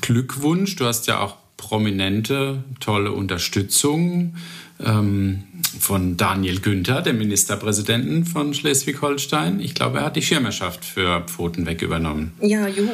Glückwunsch, 0.00 0.76
du 0.76 0.86
hast 0.86 1.06
ja 1.08 1.20
auch 1.20 1.36
prominente, 1.58 2.64
tolle 2.80 3.12
Unterstützung 3.12 4.34
ähm, 4.82 5.44
von 5.80 6.16
Daniel 6.16 6.60
Günther, 6.60 7.02
dem 7.02 7.18
Ministerpräsidenten 7.18 8.24
von 8.24 8.54
Schleswig-Holstein. 8.54 9.60
Ich 9.60 9.74
glaube, 9.74 9.98
er 9.98 10.04
hat 10.04 10.16
die 10.16 10.22
Schirmerschaft 10.22 10.84
für 10.84 11.22
Pfoten 11.22 11.66
weg 11.66 11.82
übernommen. 11.82 12.32
Ja, 12.40 12.68
juhu. 12.68 12.90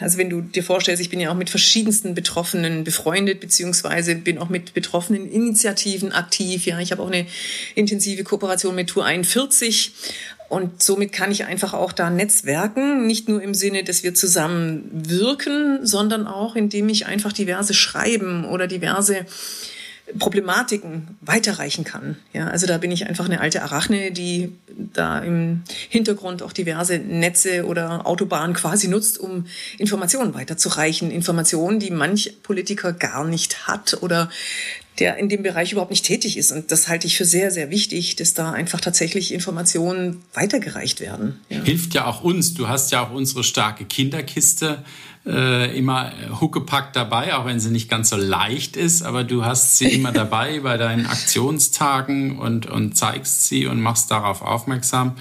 also 0.00 0.18
wenn 0.18 0.30
du 0.30 0.40
dir 0.40 0.64
vorstellst, 0.64 1.00
ich 1.00 1.10
bin 1.10 1.20
ja 1.20 1.30
auch 1.30 1.36
mit 1.36 1.50
verschiedensten 1.50 2.14
Betroffenen 2.14 2.84
befreundet, 2.84 3.40
beziehungsweise 3.40 4.16
bin 4.16 4.38
auch 4.38 4.48
mit 4.48 4.74
betroffenen 4.74 5.30
Initiativen 5.30 6.12
aktiv. 6.12 6.66
Ja, 6.66 6.80
ich 6.80 6.92
habe 6.92 7.02
auch 7.02 7.10
eine 7.10 7.26
intensive 7.74 8.24
Kooperation 8.24 8.74
mit 8.74 8.88
Tour 8.88 9.04
41 9.04 9.92
und 10.48 10.82
somit 10.82 11.12
kann 11.12 11.32
ich 11.32 11.44
einfach 11.44 11.74
auch 11.74 11.92
da 11.92 12.10
netzwerken, 12.10 13.06
nicht 13.06 13.28
nur 13.28 13.42
im 13.42 13.54
Sinne, 13.54 13.82
dass 13.82 14.04
wir 14.04 14.14
zusammen 14.14 14.88
wirken, 14.92 15.84
sondern 15.84 16.26
auch, 16.26 16.54
indem 16.54 16.88
ich 16.88 17.06
einfach 17.06 17.32
diverse 17.32 17.74
Schreiben 17.74 18.44
oder 18.44 18.66
diverse 18.66 19.26
Problematiken 20.18 21.16
weiterreichen 21.20 21.84
kann. 21.84 22.16
Ja, 22.32 22.46
also 22.46 22.66
da 22.66 22.78
bin 22.78 22.92
ich 22.92 23.06
einfach 23.06 23.24
eine 23.24 23.40
alte 23.40 23.62
Arachne, 23.62 24.12
die 24.12 24.52
da 24.92 25.18
im 25.18 25.62
Hintergrund 25.88 26.42
auch 26.42 26.52
diverse 26.52 26.98
Netze 26.98 27.66
oder 27.66 28.06
Autobahnen 28.06 28.54
quasi 28.54 28.88
nutzt, 28.88 29.18
um 29.18 29.46
Informationen 29.78 30.32
weiterzureichen. 30.34 31.10
Informationen, 31.10 31.80
die 31.80 31.90
manch 31.90 32.36
Politiker 32.42 32.92
gar 32.92 33.24
nicht 33.24 33.66
hat 33.66 33.98
oder 34.00 34.30
der 34.98 35.18
in 35.18 35.28
dem 35.28 35.42
Bereich 35.42 35.72
überhaupt 35.72 35.90
nicht 35.90 36.04
tätig 36.04 36.36
ist. 36.36 36.52
Und 36.52 36.72
das 36.72 36.88
halte 36.88 37.06
ich 37.06 37.16
für 37.16 37.24
sehr, 37.24 37.50
sehr 37.50 37.70
wichtig, 37.70 38.16
dass 38.16 38.34
da 38.34 38.52
einfach 38.52 38.80
tatsächlich 38.80 39.32
Informationen 39.32 40.22
weitergereicht 40.32 41.00
werden. 41.00 41.40
Ja. 41.48 41.62
Hilft 41.62 41.94
ja 41.94 42.06
auch 42.06 42.22
uns. 42.22 42.54
Du 42.54 42.68
hast 42.68 42.92
ja 42.92 43.06
auch 43.06 43.10
unsere 43.10 43.44
starke 43.44 43.84
Kinderkiste 43.84 44.84
äh, 45.26 45.76
immer 45.76 46.12
huckepackt 46.40 46.94
dabei, 46.96 47.34
auch 47.34 47.44
wenn 47.44 47.60
sie 47.60 47.70
nicht 47.70 47.90
ganz 47.90 48.10
so 48.10 48.16
leicht 48.16 48.76
ist, 48.76 49.02
aber 49.02 49.24
du 49.24 49.44
hast 49.44 49.76
sie 49.76 49.88
immer 49.88 50.12
dabei 50.14 50.60
bei 50.60 50.76
deinen 50.76 51.06
Aktionstagen 51.06 52.38
und, 52.38 52.66
und 52.66 52.96
zeigst 52.96 53.46
sie 53.46 53.66
und 53.66 53.80
machst 53.80 54.10
darauf 54.10 54.42
aufmerksam. 54.42 55.16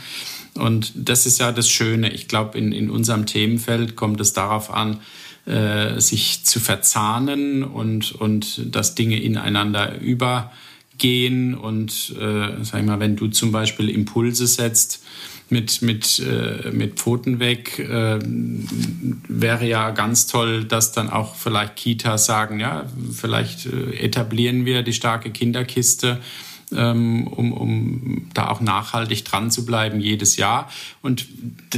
Und 0.54 0.94
das 0.96 1.26
ist 1.26 1.40
ja 1.40 1.52
das 1.52 1.70
Schöne. 1.70 2.12
Ich 2.14 2.28
glaube, 2.28 2.58
in, 2.58 2.72
in 2.72 2.90
unserem 2.90 3.26
Themenfeld 3.26 3.96
kommt 3.96 4.22
es 4.22 4.32
darauf 4.32 4.72
an, 4.72 5.02
äh, 5.46 6.00
sich 6.00 6.44
zu 6.44 6.60
verzahnen 6.60 7.64
und, 7.64 8.14
und 8.14 8.76
dass 8.76 8.96
Dinge 8.96 9.22
ineinander 9.22 10.00
übergehen. 10.00 11.56
Und 11.56 12.16
äh, 12.20 12.64
sag 12.64 12.82
ich 12.82 12.86
mal, 12.86 13.00
wenn 13.00 13.16
du 13.16 13.28
zum 13.28 13.52
Beispiel 13.52 13.90
Impulse 13.90 14.48
setzt, 14.48 15.04
mit, 15.50 15.82
mit, 15.82 16.20
äh, 16.20 16.72
mit 16.72 16.96
Pfoten 17.00 17.40
weg. 17.40 17.80
Äh, 17.80 18.20
wäre 19.28 19.68
ja 19.68 19.92
ganz 19.92 20.28
toll, 20.28 20.66
dass 20.66 20.92
dann 20.92 21.10
auch 21.10 21.36
vielleicht 21.36 21.76
Kitas 21.76 22.26
sagen, 22.26 22.60
ja, 22.60 22.86
vielleicht 23.12 23.68
äh, 23.68 23.96
etablieren 23.98 24.66
wir 24.66 24.82
die 24.82 24.94
starke 24.94 25.30
Kinderkiste 25.32 26.20
um, 26.72 27.54
um 27.54 28.30
da 28.34 28.50
auch 28.50 28.62
nachhaltig 28.62 29.24
dran 29.26 29.52
zu 29.52 29.66
bleiben 29.66 30.00
jedes 30.00 30.38
Jahr. 30.38 30.70
Und 31.02 31.28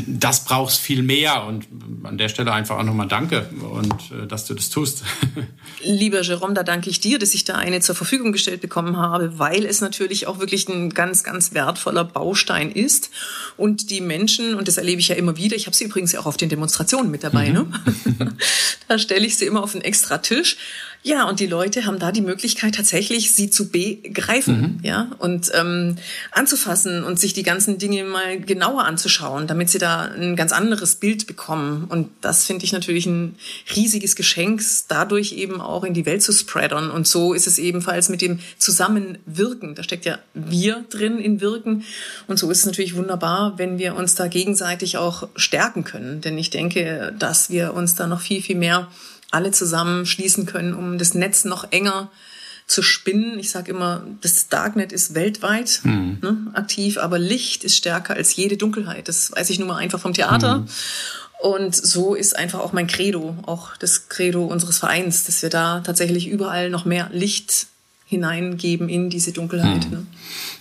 das 0.07 0.45
brauchst 0.45 0.79
viel 0.79 1.03
mehr. 1.03 1.43
Und 1.45 1.67
an 2.03 2.17
der 2.17 2.29
Stelle 2.29 2.53
einfach 2.53 2.77
auch 2.77 2.83
nochmal 2.83 3.07
Danke 3.07 3.49
und 3.71 3.93
äh, 4.11 4.27
dass 4.27 4.45
du 4.45 4.53
das 4.53 4.69
tust. 4.69 5.03
Lieber 5.83 6.21
Jerome, 6.21 6.53
da 6.53 6.63
danke 6.63 6.89
ich 6.89 6.99
dir, 6.99 7.19
dass 7.19 7.33
ich 7.33 7.43
da 7.43 7.55
eine 7.55 7.81
zur 7.81 7.95
Verfügung 7.95 8.31
gestellt 8.31 8.61
bekommen 8.61 8.97
habe, 8.97 9.39
weil 9.39 9.65
es 9.65 9.81
natürlich 9.81 10.27
auch 10.27 10.39
wirklich 10.39 10.67
ein 10.69 10.89
ganz, 10.89 11.23
ganz 11.23 11.53
wertvoller 11.53 12.03
Baustein 12.03 12.71
ist. 12.71 13.09
Und 13.57 13.89
die 13.89 14.01
Menschen, 14.01 14.55
und 14.55 14.67
das 14.67 14.77
erlebe 14.77 14.99
ich 14.99 15.09
ja 15.09 15.15
immer 15.15 15.37
wieder, 15.37 15.55
ich 15.55 15.65
habe 15.65 15.75
sie 15.75 15.85
übrigens 15.85 16.15
auch 16.15 16.25
auf 16.25 16.37
den 16.37 16.49
Demonstrationen 16.49 17.11
mit 17.11 17.23
dabei, 17.23 17.49
mhm. 17.49 17.73
ne? 18.19 18.37
da 18.87 18.97
stelle 18.97 19.25
ich 19.25 19.37
sie 19.37 19.45
immer 19.45 19.63
auf 19.63 19.73
einen 19.73 19.83
extra 19.83 20.19
Tisch 20.19 20.57
Ja, 21.03 21.29
und 21.29 21.39
die 21.39 21.47
Leute 21.47 21.85
haben 21.85 21.99
da 21.99 22.11
die 22.11 22.21
Möglichkeit 22.21 22.75
tatsächlich, 22.75 23.31
sie 23.31 23.49
zu 23.49 23.69
begreifen, 23.69 24.59
mhm. 24.59 24.79
ja, 24.83 25.11
und 25.19 25.51
ähm, 25.53 25.95
anzufassen 26.31 27.03
und 27.03 27.19
sich 27.19 27.33
die 27.33 27.43
ganzen 27.43 27.77
Dinge 27.77 28.03
mal 28.03 28.41
genauer 28.41 28.83
anzuschauen, 28.83 29.47
damit 29.47 29.69
sie 29.69 29.77
da 29.77 30.01
ein 30.01 30.35
ganz 30.35 30.51
anderes 30.51 30.95
Bild 30.95 31.25
bekommen. 31.27 31.85
Und 31.87 32.09
das 32.21 32.45
finde 32.45 32.65
ich 32.65 32.73
natürlich 32.73 33.05
ein 33.05 33.35
riesiges 33.75 34.15
Geschenk, 34.15 34.61
dadurch 34.87 35.33
eben 35.33 35.61
auch 35.61 35.83
in 35.83 35.93
die 35.93 36.05
Welt 36.05 36.23
zu 36.23 36.33
spreadern. 36.33 36.91
Und 36.91 37.07
so 37.07 37.33
ist 37.33 37.47
es 37.47 37.57
ebenfalls 37.57 38.09
mit 38.09 38.21
dem 38.21 38.39
Zusammenwirken. 38.57 39.75
Da 39.75 39.83
steckt 39.83 40.05
ja 40.05 40.19
wir 40.33 40.83
drin 40.89 41.19
in 41.19 41.39
Wirken. 41.39 41.83
Und 42.27 42.37
so 42.37 42.51
ist 42.51 42.59
es 42.59 42.65
natürlich 42.65 42.95
wunderbar, 42.95 43.57
wenn 43.57 43.77
wir 43.77 43.95
uns 43.95 44.15
da 44.15 44.27
gegenseitig 44.27 44.97
auch 44.97 45.29
stärken 45.35 45.83
können. 45.83 46.21
Denn 46.21 46.37
ich 46.37 46.49
denke, 46.49 47.13
dass 47.17 47.49
wir 47.49 47.73
uns 47.73 47.95
da 47.95 48.07
noch 48.07 48.21
viel, 48.21 48.41
viel 48.41 48.57
mehr 48.57 48.89
alle 49.31 49.51
zusammen 49.51 50.05
schließen 50.05 50.45
können, 50.45 50.73
um 50.73 50.97
das 50.97 51.13
Netz 51.13 51.45
noch 51.45 51.71
enger 51.71 52.09
zu 52.67 52.81
spinnen. 52.81 53.39
Ich 53.39 53.49
sage 53.49 53.71
immer, 53.71 54.05
das 54.21 54.49
Darknet 54.49 54.91
ist 54.91 55.15
weltweit 55.15 55.81
mhm. 55.83 56.17
ne, 56.21 56.51
aktiv, 56.53 56.97
aber 56.97 57.17
Licht 57.17 57.63
ist 57.63 57.77
stärker 57.77 58.15
als 58.15 58.35
jede 58.35 58.57
Dunkelheit. 58.57 59.07
Das 59.07 59.31
weiß 59.31 59.49
ich 59.49 59.59
nun 59.59 59.69
mal 59.69 59.77
einfach 59.77 59.99
vom 59.99 60.13
Theater. 60.13 60.59
Mhm. 60.59 60.67
Und 61.39 61.75
so 61.75 62.15
ist 62.15 62.35
einfach 62.35 62.59
auch 62.59 62.73
mein 62.73 62.87
Credo, 62.87 63.37
auch 63.45 63.77
das 63.77 64.09
Credo 64.09 64.45
unseres 64.45 64.79
Vereins, 64.79 65.25
dass 65.25 65.41
wir 65.41 65.49
da 65.49 65.81
tatsächlich 65.81 66.27
überall 66.27 66.69
noch 66.69 66.83
mehr 66.83 67.09
Licht 67.13 67.67
hineingeben 68.05 68.89
in 68.89 69.09
diese 69.09 69.33
Dunkelheit. 69.33 69.85
Mhm. 69.85 69.91
Ne? 69.91 70.05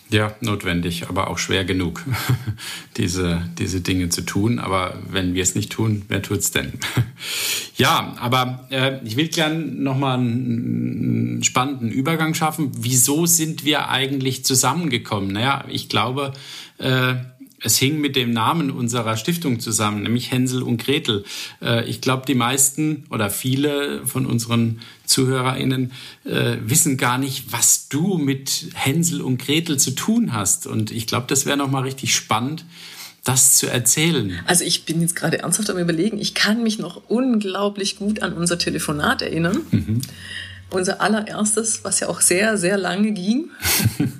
Ja, 0.09 0.37
notwendig, 0.40 1.09
aber 1.09 1.29
auch 1.29 1.38
schwer 1.38 1.64
genug, 1.64 2.05
diese, 2.97 3.42
diese 3.59 3.81
Dinge 3.81 4.09
zu 4.09 4.23
tun. 4.23 4.61
Aber 4.61 5.03
wenn 5.09 5.35
wir 5.35 5.42
es 5.42 5.57
nicht 5.57 5.73
tun, 5.73 6.03
wer 6.09 6.23
tut's 6.23 6.53
denn? 6.53 6.75
ja, 7.77 8.14
aber 8.21 8.66
äh, 8.71 9.05
ich 9.05 9.16
will 9.16 9.29
gerne 9.29 9.59
nochmal 9.59 10.19
einen 10.19 11.42
spannenden 11.42 11.90
Übergang 11.90 12.35
schaffen. 12.35 12.71
Wieso 12.79 13.27
sind 13.27 13.64
wir 13.64 13.88
eigentlich 13.88 14.45
zusammengekommen? 14.45 15.33
Naja, 15.33 15.64
ich 15.69 15.88
glaube, 15.88 16.33
äh, 16.79 17.14
es 17.62 17.79
hing 17.79 18.01
mit 18.01 18.16
dem 18.16 18.31
Namen 18.31 18.71
unserer 18.71 19.16
Stiftung 19.16 19.61
zusammen, 19.61 20.03
nämlich 20.03 20.31
Hänsel 20.31 20.62
und 20.62 20.83
Gretel. 20.83 21.25
Äh, 21.62 21.88
ich 21.88 22.01
glaube, 22.01 22.25
die 22.27 22.35
meisten 22.35 23.05
oder 23.11 23.31
viele 23.31 24.07
von 24.07 24.27
unseren 24.27 24.81
ZuhörerInnen 25.07 25.92
äh, 26.25 26.57
wissen 26.64 26.97
gar 26.97 27.19
nicht, 27.19 27.53
was 27.53 27.88
du 27.88 28.19
mit 28.19 28.69
Hänsel 28.75 29.21
und 29.21 29.38
Gretel 29.38 29.79
zu 29.79 29.92
tun 29.92 30.33
hast. 30.33 30.66
Und 30.66 30.90
ich 30.90 31.07
glaube, 31.07 31.27
das 31.29 31.47
wäre 31.47 31.57
nochmal 31.57 31.83
richtig 31.83 32.14
spannend, 32.14 32.64
das 33.25 33.57
zu 33.57 33.66
erzählen. 33.66 34.38
Also 34.47 34.64
ich 34.64 34.85
bin 34.85 35.01
jetzt 35.01 35.16
gerade 35.16 35.38
ernsthaft 35.40 35.71
am 35.71 35.79
Überlegen. 35.79 36.19
Ich 36.19 36.35
kann 36.35 36.62
mich 36.62 36.79
noch 36.79 37.03
unglaublich 37.09 37.97
gut 37.97 38.23
an 38.23 38.35
unser 38.35 38.59
Telefonat 38.59 39.23
erinnern. 39.23 39.59
Mhm. 39.71 40.01
Unser 40.71 41.01
allererstes, 41.01 41.85
was 41.85 42.01
ja 42.01 42.09
auch 42.09 42.21
sehr, 42.21 42.59
sehr 42.59 42.77
lange 42.77 43.12
ging. 43.12 43.51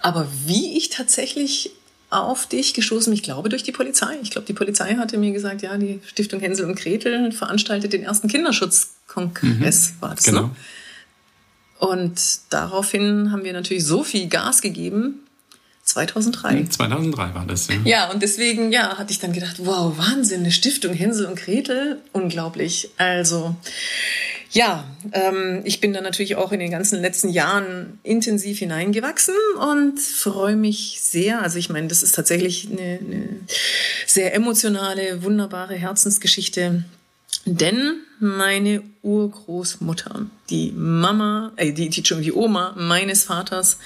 Aber 0.00 0.28
wie 0.46 0.76
ich 0.76 0.90
tatsächlich 0.90 1.70
auf 2.14 2.46
dich 2.46 2.74
gestoßen, 2.74 3.12
ich 3.12 3.22
glaube 3.22 3.48
durch 3.48 3.62
die 3.62 3.72
Polizei. 3.72 4.16
Ich 4.22 4.30
glaube, 4.30 4.46
die 4.46 4.52
Polizei 4.52 4.96
hatte 4.96 5.18
mir 5.18 5.32
gesagt, 5.32 5.62
ja, 5.62 5.76
die 5.76 6.00
Stiftung 6.06 6.40
Hänsel 6.40 6.66
und 6.66 6.76
Gretel 6.76 7.32
veranstaltet 7.32 7.92
den 7.92 8.02
ersten 8.02 8.28
Kinderschutzkongress, 8.28 9.92
mhm, 9.92 10.00
war 10.00 10.14
das, 10.14 10.26
ne? 10.26 10.32
genau. 10.32 10.46
ne? 10.46 10.56
Und 11.78 12.20
daraufhin 12.50 13.30
haben 13.30 13.44
wir 13.44 13.52
natürlich 13.52 13.84
so 13.84 14.04
viel 14.04 14.28
Gas 14.28 14.62
gegeben. 14.62 15.20
2003. 15.84 16.64
2003 16.64 17.26
hm, 17.26 17.34
war 17.34 17.46
das, 17.46 17.68
ja. 17.68 17.74
Ja, 17.84 18.10
und 18.10 18.22
deswegen, 18.22 18.72
ja, 18.72 18.96
hatte 18.96 19.12
ich 19.12 19.18
dann 19.18 19.34
gedacht, 19.34 19.56
wow, 19.58 19.96
Wahnsinn, 19.98 20.40
eine 20.40 20.50
Stiftung 20.50 20.94
Hänsel 20.94 21.26
und 21.26 21.36
Gretel, 21.36 22.00
unglaublich. 22.12 22.88
Also, 22.96 23.54
ja, 24.54 24.84
ähm, 25.12 25.62
ich 25.64 25.80
bin 25.80 25.92
da 25.92 26.00
natürlich 26.00 26.36
auch 26.36 26.52
in 26.52 26.60
den 26.60 26.70
ganzen 26.70 27.00
letzten 27.00 27.28
Jahren 27.28 27.98
intensiv 28.04 28.60
hineingewachsen 28.60 29.34
und 29.58 29.98
freue 30.00 30.54
mich 30.54 31.00
sehr. 31.02 31.42
Also 31.42 31.58
ich 31.58 31.70
meine, 31.70 31.88
das 31.88 32.04
ist 32.04 32.14
tatsächlich 32.14 32.68
eine, 32.70 33.00
eine 33.00 33.28
sehr 34.06 34.32
emotionale, 34.32 35.24
wunderbare 35.24 35.74
Herzensgeschichte. 35.74 36.84
Denn 37.46 37.96
meine 38.20 38.82
Urgroßmutter, 39.02 40.26
die 40.48 40.70
Mama, 40.70 41.52
äh, 41.56 41.72
die, 41.72 41.88
die, 41.88 42.02
die 42.02 42.32
Oma 42.32 42.74
meines 42.78 43.24
Vaters, 43.24 43.78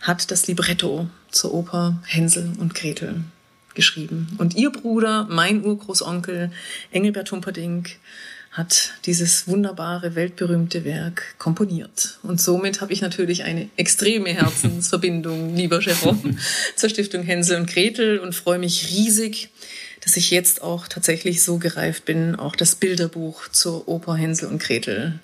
hat 0.00 0.30
das 0.30 0.46
Libretto 0.46 1.06
zur 1.30 1.52
Oper 1.52 2.02
Hänsel 2.06 2.54
und 2.58 2.74
Gretel 2.74 3.24
geschrieben. 3.74 4.34
Und 4.38 4.56
ihr 4.56 4.70
Bruder, 4.70 5.26
mein 5.30 5.64
Urgroßonkel 5.64 6.50
Engelbert 6.92 7.30
Humperdinck, 7.30 7.98
hat 8.54 8.92
dieses 9.04 9.48
wunderbare, 9.48 10.14
weltberühmte 10.14 10.84
Werk 10.84 11.34
komponiert. 11.38 12.20
Und 12.22 12.40
somit 12.40 12.80
habe 12.80 12.92
ich 12.92 13.02
natürlich 13.02 13.42
eine 13.42 13.68
extreme 13.76 14.30
Herzensverbindung, 14.30 15.54
lieber 15.56 15.80
Jerome, 15.80 16.36
zur 16.76 16.88
Stiftung 16.88 17.24
Hänsel 17.24 17.60
und 17.60 17.66
Gretel 17.66 18.20
und 18.20 18.32
freue 18.32 18.60
mich 18.60 18.90
riesig, 18.90 19.50
dass 20.04 20.16
ich 20.16 20.30
jetzt 20.30 20.62
auch 20.62 20.86
tatsächlich 20.86 21.42
so 21.42 21.58
gereift 21.58 22.04
bin, 22.04 22.36
auch 22.36 22.54
das 22.54 22.76
Bilderbuch 22.76 23.48
zur 23.48 23.88
Oper 23.88 24.14
Hänsel 24.14 24.48
und 24.48 24.62
Gretel 24.62 25.18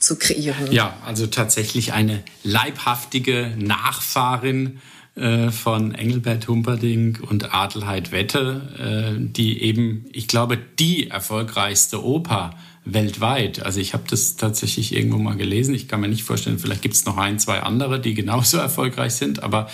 zu 0.00 0.16
kreieren. 0.16 0.72
Ja, 0.72 0.98
also 1.06 1.28
tatsächlich 1.28 1.92
eine 1.92 2.24
leibhaftige 2.42 3.52
Nachfahrin 3.58 4.80
äh, 5.14 5.50
von 5.50 5.94
Engelbert 5.94 6.48
Humperdinck 6.48 7.20
und 7.20 7.54
Adelheid 7.54 8.10
Wette, 8.10 9.14
äh, 9.18 9.20
die 9.20 9.62
eben, 9.62 10.06
ich 10.10 10.26
glaube, 10.26 10.58
die 10.78 11.10
erfolgreichste 11.10 12.02
Oper 12.02 12.56
weltweit. 12.84 13.62
Also 13.62 13.80
ich 13.80 13.94
habe 13.94 14.04
das 14.08 14.36
tatsächlich 14.36 14.94
irgendwo 14.94 15.18
mal 15.18 15.36
gelesen. 15.36 15.74
Ich 15.74 15.88
kann 15.88 16.00
mir 16.00 16.08
nicht 16.08 16.24
vorstellen, 16.24 16.58
vielleicht 16.58 16.82
gibt 16.82 16.94
es 16.94 17.04
noch 17.04 17.16
ein, 17.16 17.38
zwei 17.38 17.60
andere, 17.60 18.00
die 18.00 18.14
genauso 18.22 18.58
erfolgreich 18.58 19.12
sind, 19.12 19.42
aber 19.42 19.68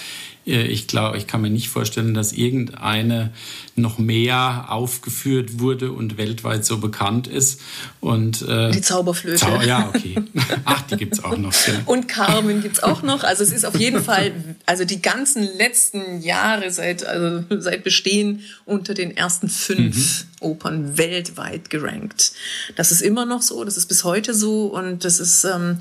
äh, 0.47 0.67
ich 0.67 0.87
glaube, 0.87 1.17
ich 1.17 1.27
kann 1.27 1.41
mir 1.41 1.51
nicht 1.51 1.69
vorstellen, 1.69 2.15
dass 2.15 2.33
irgendeine 2.33 3.33
noch 3.79 3.99
mehr 3.99 4.67
aufgeführt 4.69 5.59
wurde 5.59 5.93
und 5.93 6.19
weltweit 6.19 6.65
so 6.65 6.79
bekannt 6.79 7.27
ist. 7.27 7.61
Und, 8.01 8.43
äh, 8.43 8.71
die 8.71 8.81
Zauberflöte. 8.81 9.39
Zau 9.39 9.61
ja, 9.63 9.89
okay. 9.89 10.17
Ach, 10.65 10.83
die 10.83 10.97
gibt 10.97 11.15
es 11.15 11.25
auch 11.25 11.37
noch. 11.37 11.53
Ja. 11.67 11.75
Und 11.87 12.09
Carmen 12.09 12.63
gibt 12.63 12.77
es 12.77 12.83
auch 12.83 13.03
noch. 13.03 13.25
Also 13.25 13.43
es 13.43 13.53
ist 13.53 13.65
auf 13.65 13.79
jeden 13.79 14.03
Fall, 14.03 14.33
also 14.67 14.85
die 14.85 15.03
ganzen 15.03 15.43
letzten 15.57 16.21
Jahre 16.21 16.71
seit, 16.71 17.05
also 17.05 17.45
seit 17.59 17.85
Bestehen 17.85 18.43
unter 18.65 18.95
den 18.95 19.17
ersten 19.17 19.49
fünf 19.49 20.25
mhm. 20.25 20.29
Opern 20.41 20.99
weltweit 20.99 21.71
gerankt. 21.71 22.33
Das 22.77 22.93
ist 22.93 23.03
immer 23.03 23.27
noch 23.27 23.43
so, 23.43 23.65
das 23.65 23.77
ist 23.77 23.87
bis 23.87 24.05
heute 24.05 24.35
so 24.35 24.67
und 24.67 25.05
das 25.05 25.21
ist 25.21 25.45
ähm, 25.45 25.79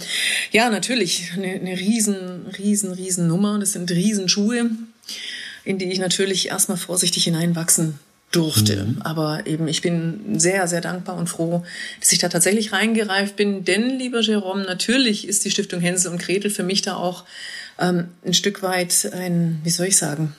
ja 0.51 0.69
natürlich 0.69 1.31
eine, 1.35 1.47
eine 1.47 1.77
riesen, 1.77 2.47
riesen, 2.57 2.91
riesen 2.91 3.27
Nummer. 3.27 3.59
Das 3.59 3.73
sind 3.73 3.91
Riesenschuhe 3.91 4.69
in 5.67 5.77
die 5.77 5.91
ich 5.91 5.99
natürlich 5.99 6.47
erstmal 6.47 6.77
vorsichtig 6.77 7.25
hineinwachsen 7.25 7.99
durfte. 8.31 8.85
Mhm. 8.85 9.01
Aber 9.01 9.45
eben, 9.47 9.67
ich 9.67 9.81
bin 9.81 10.39
sehr, 10.39 10.65
sehr 10.69 10.79
dankbar 10.79 11.17
und 11.17 11.27
froh, 11.27 11.65
dass 11.99 12.13
ich 12.13 12.19
da 12.19 12.29
tatsächlich 12.29 12.71
reingereift 12.71 13.35
bin. 13.35 13.65
Denn, 13.65 13.99
lieber 13.99 14.21
Jerome, 14.21 14.63
natürlich 14.63 15.27
ist 15.27 15.43
die 15.43 15.51
Stiftung 15.51 15.81
Hänsel 15.81 16.11
und 16.11 16.21
Gretel 16.21 16.49
für 16.49 16.63
mich 16.63 16.83
da 16.83 16.95
auch 16.95 17.25
ähm, 17.79 18.07
ein 18.25 18.33
Stück 18.33 18.63
weit 18.63 19.11
ein, 19.11 19.59
wie 19.65 19.69
soll 19.69 19.87
ich 19.87 19.97
sagen, 19.97 20.33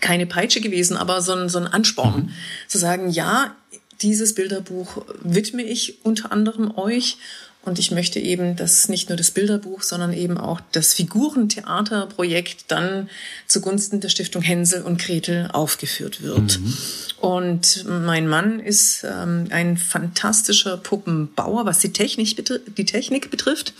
keine 0.00 0.26
Peitsche 0.26 0.60
gewesen, 0.60 0.96
aber 0.96 1.22
so 1.22 1.32
ein, 1.32 1.48
so 1.48 1.58
ein 1.58 1.68
Ansporn. 1.68 2.24
Mhm. 2.24 2.30
Zu 2.66 2.78
sagen, 2.78 3.10
ja, 3.10 3.54
dieses 4.02 4.34
Bilderbuch 4.34 5.04
widme 5.22 5.62
ich 5.62 6.04
unter 6.04 6.32
anderem 6.32 6.76
euch 6.76 7.18
und 7.64 7.78
ich 7.78 7.90
möchte 7.90 8.20
eben, 8.20 8.56
dass 8.56 8.88
nicht 8.88 9.08
nur 9.08 9.16
das 9.16 9.30
Bilderbuch, 9.30 9.82
sondern 9.82 10.12
eben 10.12 10.36
auch 10.36 10.60
das 10.72 10.94
Figurentheaterprojekt 10.94 12.64
dann 12.68 13.08
zugunsten 13.46 14.00
der 14.00 14.10
Stiftung 14.10 14.42
Hänsel 14.42 14.82
und 14.82 15.00
Gretel 15.00 15.48
aufgeführt 15.52 16.22
wird. 16.22 16.60
Mhm. 16.60 16.74
Und 17.20 17.84
mein 17.88 18.28
Mann 18.28 18.60
ist 18.60 19.04
ähm, 19.04 19.46
ein 19.50 19.78
fantastischer 19.78 20.76
Puppenbauer, 20.76 21.64
was 21.64 21.78
die 21.78 21.92
Technik, 21.92 22.44
die 22.76 22.84
Technik 22.84 23.30
betrifft. 23.30 23.72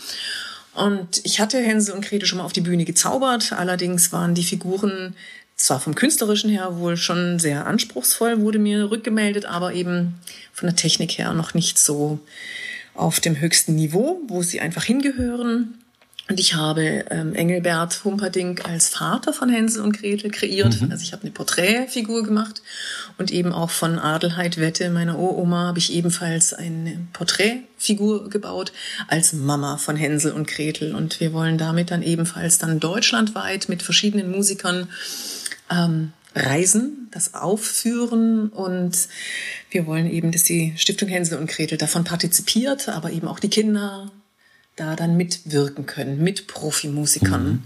Und 0.73 1.21
ich 1.23 1.39
hatte 1.39 1.59
Hänsel 1.59 1.93
und 1.93 2.05
Gretel 2.05 2.27
schon 2.27 2.39
mal 2.39 2.45
auf 2.45 2.53
die 2.53 2.61
Bühne 2.61 2.85
gezaubert. 2.85 3.53
Allerdings 3.53 4.11
waren 4.11 4.35
die 4.35 4.43
Figuren 4.43 5.15
zwar 5.55 5.79
vom 5.79 5.95
künstlerischen 5.95 6.49
her 6.49 6.77
wohl 6.77 6.97
schon 6.97 7.39
sehr 7.39 7.65
anspruchsvoll, 7.65 8.41
wurde 8.41 8.59
mir 8.59 8.91
rückgemeldet, 8.91 9.45
aber 9.45 9.73
eben 9.73 10.15
von 10.53 10.67
der 10.67 10.75
Technik 10.75 11.17
her 11.17 11.33
noch 11.33 11.53
nicht 11.53 11.77
so 11.77 12.19
auf 12.95 13.19
dem 13.19 13.39
höchsten 13.39 13.75
Niveau, 13.75 14.21
wo 14.27 14.41
sie 14.41 14.61
einfach 14.61 14.83
hingehören. 14.83 15.75
Und 16.27 16.39
ich 16.39 16.55
habe 16.55 17.05
ähm, 17.11 17.35
Engelbert 17.35 18.03
Humperdinck 18.03 18.67
als 18.67 18.89
Vater 18.89 19.31
von 19.31 19.47
Hänsel 19.47 19.83
und 19.83 19.95
Gretel 19.99 20.31
kreiert. 20.31 20.81
Mhm. 20.81 20.91
Also 20.91 21.03
ich 21.03 21.13
habe 21.13 21.21
eine 21.21 21.31
Porträtfigur 21.31 22.23
gemacht 22.23 22.63
und 23.19 23.29
eben 23.29 23.53
auch 23.53 23.69
von 23.69 23.99
Adelheid 23.99 24.57
Wette, 24.57 24.89
meiner 24.89 25.19
Uroma, 25.19 25.67
habe 25.67 25.77
ich 25.77 25.93
ebenfalls 25.93 26.53
eine 26.53 27.07
Porträtfigur 27.13 28.27
gebaut 28.31 28.73
als 29.07 29.33
Mama 29.33 29.77
von 29.77 29.95
Hänsel 29.95 30.31
und 30.31 30.47
Gretel. 30.47 30.95
Und 30.95 31.19
wir 31.19 31.31
wollen 31.31 31.59
damit 31.59 31.91
dann 31.91 32.01
ebenfalls 32.01 32.57
dann 32.57 32.79
deutschlandweit 32.79 33.69
mit 33.69 33.83
verschiedenen 33.83 34.31
Musikern 34.31 34.89
ähm, 35.69 36.11
reisen, 36.33 37.04
das 37.15 37.33
aufführen 37.33 38.49
und 38.49 39.07
wir 39.71 39.87
wollen 39.87 40.11
eben, 40.11 40.31
dass 40.33 40.43
die 40.43 40.73
Stiftung 40.75 41.07
Hänsel 41.07 41.39
und 41.39 41.49
Gretel 41.49 41.77
davon 41.77 42.03
partizipiert, 42.03 42.89
aber 42.89 43.11
eben 43.11 43.27
auch 43.27 43.39
die 43.39 43.49
Kinder 43.49 44.11
da 44.75 44.97
dann 44.97 45.15
mitwirken 45.15 45.85
können 45.85 46.21
mit 46.21 46.47
Profimusikern. 46.47 47.45
Mhm. 47.45 47.63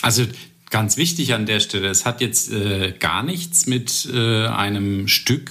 Also 0.00 0.26
ganz 0.70 0.96
wichtig 0.96 1.34
an 1.34 1.44
der 1.44 1.60
Stelle, 1.60 1.88
es 1.88 2.06
hat 2.06 2.22
jetzt 2.22 2.50
äh, 2.52 2.94
gar 2.98 3.22
nichts 3.22 3.66
mit 3.66 4.08
äh, 4.10 4.46
einem 4.46 5.08
Stück 5.08 5.50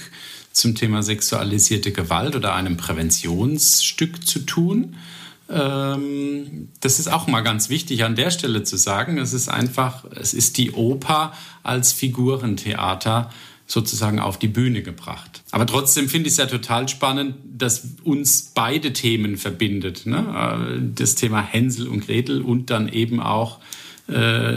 zum 0.52 0.74
Thema 0.74 1.04
sexualisierte 1.04 1.92
Gewalt 1.92 2.34
oder 2.34 2.54
einem 2.54 2.76
Präventionsstück 2.76 4.26
zu 4.26 4.40
tun. 4.40 4.96
Ähm, 5.50 6.68
das 6.80 7.00
ist 7.00 7.12
auch 7.12 7.26
mal 7.26 7.40
ganz 7.40 7.68
wichtig 7.68 8.04
an 8.04 8.14
der 8.14 8.30
Stelle 8.30 8.62
zu 8.62 8.76
sagen. 8.76 9.18
Es 9.18 9.32
ist 9.32 9.48
einfach, 9.48 10.04
es 10.14 10.32
ist 10.34 10.58
die 10.58 10.72
Oper 10.72 11.32
als 11.62 11.92
Figurentheater 11.92 13.30
sozusagen 13.66 14.18
auf 14.18 14.38
die 14.38 14.48
Bühne 14.48 14.82
gebracht. 14.82 15.42
Aber 15.52 15.66
trotzdem 15.66 16.08
finde 16.08 16.26
ich 16.26 16.32
es 16.32 16.38
ja 16.38 16.46
total 16.46 16.88
spannend, 16.88 17.36
dass 17.56 17.86
uns 18.02 18.52
beide 18.54 18.92
Themen 18.92 19.36
verbindet. 19.36 20.06
Ne? 20.06 20.78
Äh, 20.78 20.90
das 20.94 21.14
Thema 21.14 21.40
Hänsel 21.40 21.88
und 21.88 22.06
Gretel 22.06 22.42
und 22.42 22.70
dann 22.70 22.88
eben 22.88 23.20
auch 23.20 23.58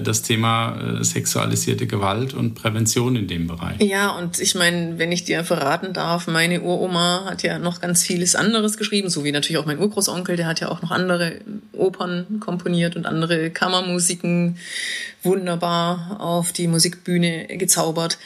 das 0.01 0.21
Thema 0.21 0.99
äh, 0.99 1.03
sexualisierte 1.03 1.87
Gewalt 1.87 2.33
und 2.33 2.55
Prävention 2.55 3.15
in 3.15 3.27
dem 3.27 3.47
Bereich. 3.47 3.81
Ja, 3.81 4.11
und 4.11 4.39
ich 4.39 4.55
meine, 4.55 4.97
wenn 4.97 5.11
ich 5.11 5.23
dir 5.23 5.43
verraten 5.43 5.93
darf, 5.93 6.27
meine 6.27 6.61
Uroma 6.61 7.25
hat 7.25 7.43
ja 7.43 7.59
noch 7.59 7.81
ganz 7.81 8.03
vieles 8.03 8.35
anderes 8.35 8.77
geschrieben, 8.77 9.09
so 9.09 9.23
wie 9.23 9.31
natürlich 9.31 9.57
auch 9.57 9.65
mein 9.65 9.79
Urgroßonkel, 9.79 10.35
der 10.35 10.47
hat 10.47 10.59
ja 10.59 10.69
auch 10.69 10.81
noch 10.81 10.91
andere 10.91 11.41
Opern 11.73 12.39
komponiert 12.39 12.95
und 12.95 13.05
andere 13.05 13.49
Kammermusiken 13.49 14.57
wunderbar 15.21 16.17
auf 16.19 16.51
die 16.51 16.67
Musikbühne 16.67 17.47
gezaubert. 17.57 18.17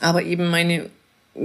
Aber 0.00 0.22
eben 0.22 0.48
meine 0.48 0.90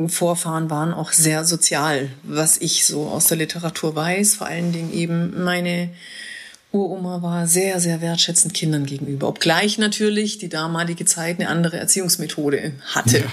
Vorfahren 0.07 0.69
waren 0.69 0.93
auch 0.93 1.11
sehr 1.11 1.43
sozial, 1.45 2.09
was 2.23 2.57
ich 2.57 2.85
so 2.85 3.07
aus 3.07 3.27
der 3.27 3.37
Literatur 3.37 3.95
weiß. 3.95 4.35
Vor 4.35 4.47
allen 4.47 4.71
Dingen 4.71 4.93
eben 4.93 5.43
meine 5.43 5.89
Uroma 6.73 7.21
war 7.21 7.47
sehr, 7.47 7.79
sehr 7.79 8.01
wertschätzend 8.01 8.53
Kindern 8.53 8.85
gegenüber. 8.85 9.27
Obgleich 9.27 9.77
natürlich 9.77 10.39
die 10.39 10.49
damalige 10.49 11.05
Zeit 11.05 11.39
eine 11.39 11.47
andere 11.47 11.77
Erziehungsmethode 11.77 12.73
hatte. 12.93 13.19
Ja. 13.19 13.25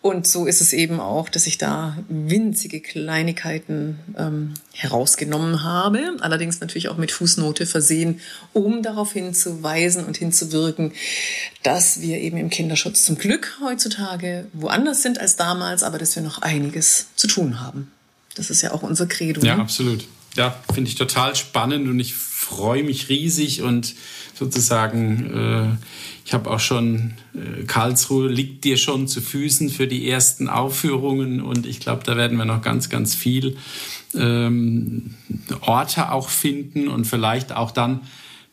Und 0.00 0.26
so 0.26 0.44
ist 0.44 0.60
es 0.60 0.74
eben 0.74 1.00
auch, 1.00 1.30
dass 1.30 1.46
ich 1.46 1.56
da 1.56 1.96
winzige 2.08 2.80
Kleinigkeiten 2.80 3.98
ähm, 4.18 4.52
herausgenommen 4.72 5.62
habe, 5.62 6.16
allerdings 6.20 6.60
natürlich 6.60 6.90
auch 6.90 6.98
mit 6.98 7.10
Fußnote 7.10 7.64
versehen, 7.64 8.20
um 8.52 8.82
darauf 8.82 9.14
hinzuweisen 9.14 10.04
und 10.04 10.18
hinzuwirken, 10.18 10.92
dass 11.62 12.02
wir 12.02 12.18
eben 12.18 12.36
im 12.36 12.50
Kinderschutz 12.50 13.04
zum 13.04 13.16
Glück 13.16 13.58
heutzutage 13.62 14.46
woanders 14.52 15.00
sind 15.00 15.18
als 15.20 15.36
damals, 15.36 15.82
aber 15.82 15.96
dass 15.96 16.16
wir 16.16 16.22
noch 16.22 16.42
einiges 16.42 17.06
zu 17.16 17.26
tun 17.26 17.62
haben. 17.62 17.90
Das 18.34 18.50
ist 18.50 18.60
ja 18.60 18.72
auch 18.72 18.82
unser 18.82 19.06
Credo. 19.06 19.40
Ja, 19.40 19.56
ne? 19.56 19.62
absolut. 19.62 20.06
Ja, 20.36 20.56
finde 20.72 20.90
ich 20.90 20.96
total 20.96 21.36
spannend 21.36 21.88
und 21.88 22.00
ich 22.00 22.14
freue 22.14 22.82
mich 22.82 23.08
riesig 23.08 23.62
und 23.62 23.94
sozusagen, 24.34 25.30
äh, 25.32 25.86
ich 26.26 26.34
habe 26.34 26.50
auch 26.50 26.60
schon, 26.60 27.14
äh, 27.34 27.64
Karlsruhe 27.64 28.28
liegt 28.28 28.64
dir 28.64 28.76
schon 28.76 29.06
zu 29.06 29.20
Füßen 29.20 29.70
für 29.70 29.86
die 29.86 30.08
ersten 30.08 30.48
Aufführungen 30.48 31.40
und 31.40 31.66
ich 31.66 31.80
glaube, 31.80 32.02
da 32.04 32.16
werden 32.16 32.36
wir 32.36 32.44
noch 32.44 32.62
ganz, 32.62 32.88
ganz 32.90 33.14
viel 33.14 33.56
ähm, 34.14 35.14
Orte 35.60 36.10
auch 36.10 36.28
finden 36.28 36.88
und 36.88 37.06
vielleicht 37.06 37.52
auch 37.52 37.70
dann 37.70 38.00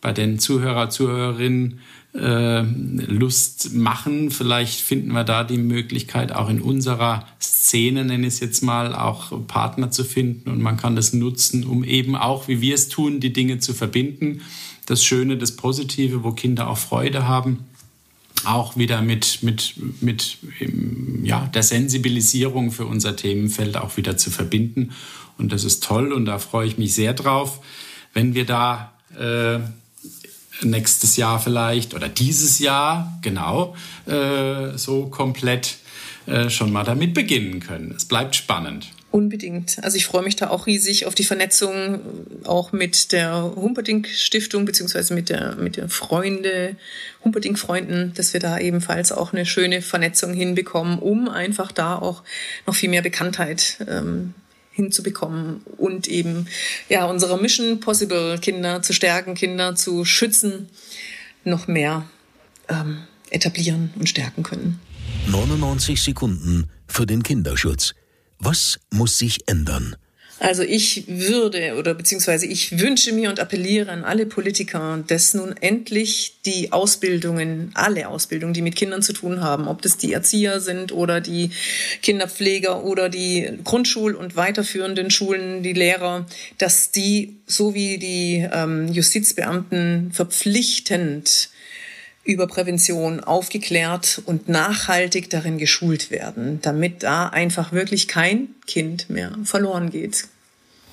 bei 0.02 0.12
den 0.12 0.40
Zuhörer, 0.40 0.90
Zuhörerinnen 0.90 1.80
äh, 2.14 2.62
Lust 2.62 3.74
machen. 3.74 4.32
Vielleicht 4.32 4.82
finden 4.82 5.12
wir 5.14 5.24
da 5.24 5.44
die 5.44 5.58
Möglichkeit, 5.58 6.34
auch 6.34 6.50
in 6.50 6.62
unserer 6.62 7.26
Szene, 7.40 8.04
nenne 8.04 8.28
ich 8.28 8.34
es 8.34 8.40
jetzt 8.40 8.64
mal, 8.64 8.94
auch 8.94 9.48
Partner 9.48 9.92
zu 9.92 10.04
finden 10.04 10.50
und 10.50 10.62
man 10.62 10.78
kann 10.78 10.96
das 10.96 11.14
nutzen, 11.14 11.64
um 11.64 11.84
eben 11.84 12.16
auch, 12.16 12.48
wie 12.48 12.60
wir 12.60 12.76
es 12.76 12.90
tun, 12.90 13.20
die 13.20 13.32
Dinge 13.32 13.60
zu 13.60 13.74
verbinden. 13.74 14.42
Das 14.88 15.06
Schöne, 15.06 15.38
das 15.38 15.56
Positive, 15.56 16.24
wo 16.24 16.32
Kinder 16.32 16.68
auch 16.68 16.78
Freude 16.78 17.28
haben 17.28 17.60
auch 18.46 18.78
wieder 18.78 19.02
mit, 19.02 19.44
mit, 19.44 19.76
mit 20.02 20.38
ja, 21.24 21.48
der 21.54 21.64
Sensibilisierung 21.64 22.72
für 22.72 22.86
unser 22.86 23.16
Themenfeld 23.16 23.78
auch 23.78 23.98
wieder 23.98 24.18
zu 24.18 24.32
verbinden. 24.32 24.92
Und 25.38 25.52
das 25.52 25.64
ist 25.64 25.84
toll 25.84 26.12
und 26.12 26.26
da 26.26 26.40
freue 26.40 26.68
ich 26.68 26.78
mich 26.78 26.94
sehr 26.94 27.14
drauf, 27.14 27.62
wenn 28.14 28.34
wir 28.34 28.46
da 28.46 28.94
äh, 29.18 29.60
nächstes 30.64 31.18
Jahr 31.18 31.40
vielleicht 31.40 31.94
oder 31.94 32.10
dieses 32.10 32.60
Jahr 32.60 33.18
genau 33.22 33.76
äh, 34.06 34.78
so 34.78 35.08
komplett 35.08 35.78
äh, 36.28 36.50
schon 36.50 36.72
mal 36.72 36.84
damit 36.84 37.14
beginnen 37.14 37.60
können. 37.60 37.94
Es 37.96 38.06
bleibt 38.06 38.36
spannend. 38.36 38.88
Unbedingt. 39.12 39.84
Also 39.84 39.98
ich 39.98 40.06
freue 40.06 40.24
mich 40.24 40.38
da 40.38 40.50
auch 40.50 40.68
riesig 40.68 41.06
auf 41.06 41.16
die 41.16 41.26
Vernetzung, 41.26 42.00
auch 42.46 42.72
mit 42.72 43.12
der 43.12 43.52
Humperdinck 43.58 44.08
Stiftung 44.08 44.64
beziehungsweise 44.64 45.14
mit 45.14 45.28
der 45.28 45.56
mit 45.58 45.76
der 45.76 45.90
Freunde 45.90 46.78
Humperdinck 47.22 47.60
Freunden, 47.60 48.14
dass 48.16 48.32
wir 48.32 48.40
da 48.40 48.58
ebenfalls 48.58 49.12
auch 49.12 49.34
eine 49.34 49.46
schöne 49.46 49.82
Vernetzung 49.82 50.34
hinbekommen, 50.34 50.98
um 50.98 51.28
einfach 51.28 51.74
da 51.74 51.98
auch 51.98 52.24
noch 52.66 52.76
viel 52.76 52.90
mehr 52.90 53.02
Bekanntheit 53.02 53.86
ähm, 53.90 54.34
hinzubekommen 54.72 55.62
und 55.78 56.08
eben 56.08 56.48
ja 56.90 57.06
unsere 57.06 57.40
Mission 57.40 57.80
Possible 57.80 58.38
Kinder 58.40 58.82
zu 58.82 58.94
stärken, 58.94 59.36
Kinder 59.36 59.76
zu 59.76 60.06
schützen, 60.06 60.70
noch 61.44 61.68
mehr 61.68 62.06
ähm, 62.70 63.00
etablieren 63.30 63.94
und 63.98 64.08
stärken 64.08 64.44
können. 64.44 64.80
99 65.28 66.02
Sekunden 66.02 66.70
für 66.88 67.06
den 67.06 67.24
Kinderschutz. 67.24 67.94
Was 68.40 68.80
muss 68.90 69.18
sich 69.18 69.48
ändern? 69.48 69.96
Also 70.42 70.64
ich 70.64 71.04
würde 71.08 71.76
oder 71.78 71.94
beziehungsweise 71.94 72.48
ich 72.48 72.80
wünsche 72.80 73.14
mir 73.14 73.30
und 73.30 73.40
appelliere 73.40 73.92
an 73.92 74.04
alle 74.04 74.26
Politiker, 74.26 75.04
dass 75.06 75.36
nun 75.36 75.56
endlich 75.62 76.38
die 76.48 76.72
Ausbildungen, 76.72 77.70
alle 77.76 78.08
Ausbildungen, 78.08 78.56
die 78.56 78.64
mit 78.64 78.76
Kindern 78.76 79.04
zu 79.04 79.14
tun 79.14 79.42
haben, 79.42 79.68
ob 79.68 79.84
das 79.84 79.98
die 79.98 80.14
Erzieher 80.14 80.60
sind 80.60 80.94
oder 80.94 81.22
die 81.22 81.52
Kinderpfleger 82.02 82.84
oder 82.84 83.08
die 83.08 83.52
Grundschul- 83.64 84.16
und 84.16 84.36
weiterführenden 84.36 85.12
Schulen, 85.12 85.62
die 85.62 85.74
Lehrer, 85.74 86.26
dass 86.58 86.90
die 86.90 87.36
so 87.46 87.76
wie 87.76 88.00
die 88.00 88.44
ähm, 88.52 88.88
Justizbeamten 88.88 90.12
verpflichtend 90.12 91.52
über 92.24 92.48
Prävention 92.48 93.20
aufgeklärt 93.20 94.22
und 94.26 94.48
nachhaltig 94.48 95.30
darin 95.30 95.58
geschult 95.58 96.12
werden, 96.12 96.60
damit 96.62 97.04
da 97.04 97.28
einfach 97.28 97.72
wirklich 97.72 98.08
kein 98.08 98.50
Kind 98.68 99.10
mehr 99.10 99.38
verloren 99.44 99.90
geht. 99.90 100.28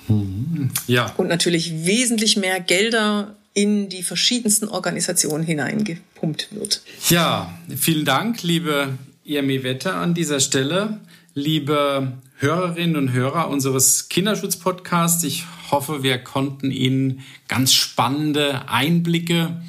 Mhm. 0.09 0.71
Ja. 0.87 1.13
Und 1.17 1.29
natürlich 1.29 1.85
wesentlich 1.87 2.37
mehr 2.37 2.61
Gelder 2.61 3.37
in 3.53 3.89
die 3.89 4.03
verschiedensten 4.03 4.69
Organisationen 4.69 5.45
hineingepumpt 5.45 6.49
wird. 6.53 6.83
Ja, 7.09 7.59
vielen 7.77 8.05
Dank, 8.05 8.43
liebe 8.43 8.97
Irmi 9.25 9.63
Wetter 9.65 9.97
an 9.97 10.15
dieser 10.15 10.41
Stelle. 10.41 11.01
Liebe 11.35 12.13
Hörerinnen 12.37 12.97
und 12.97 13.13
Hörer 13.13 13.49
unseres 13.49 14.09
Kinderschutzpodcasts, 14.09 15.25
ich 15.25 15.45
hoffe, 15.71 16.03
wir 16.03 16.19
konnten 16.19 16.71
Ihnen 16.71 17.21
ganz 17.49 17.75
spannende 17.75 18.69
Einblicke 18.69 19.61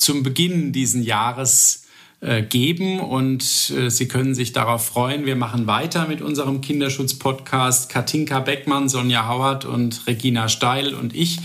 zum 0.00 0.22
Beginn 0.22 0.72
diesen 0.72 1.02
Jahres 1.02 1.84
äh, 2.20 2.42
geben 2.42 3.00
und 3.00 3.70
äh, 3.76 3.90
Sie 3.90 4.08
können 4.08 4.34
sich 4.34 4.52
darauf 4.52 4.84
freuen. 4.84 5.26
Wir 5.26 5.36
machen 5.36 5.66
weiter 5.66 6.08
mit 6.08 6.22
unserem 6.22 6.62
Kinderschutz-Podcast. 6.62 7.90
Katinka 7.90 8.40
Beckmann, 8.40 8.88
Sonja 8.88 9.28
Hauert 9.28 9.66
und 9.66 10.06
Regina 10.06 10.48
Steil 10.48 10.94
und 10.94 11.14
ich 11.14 11.38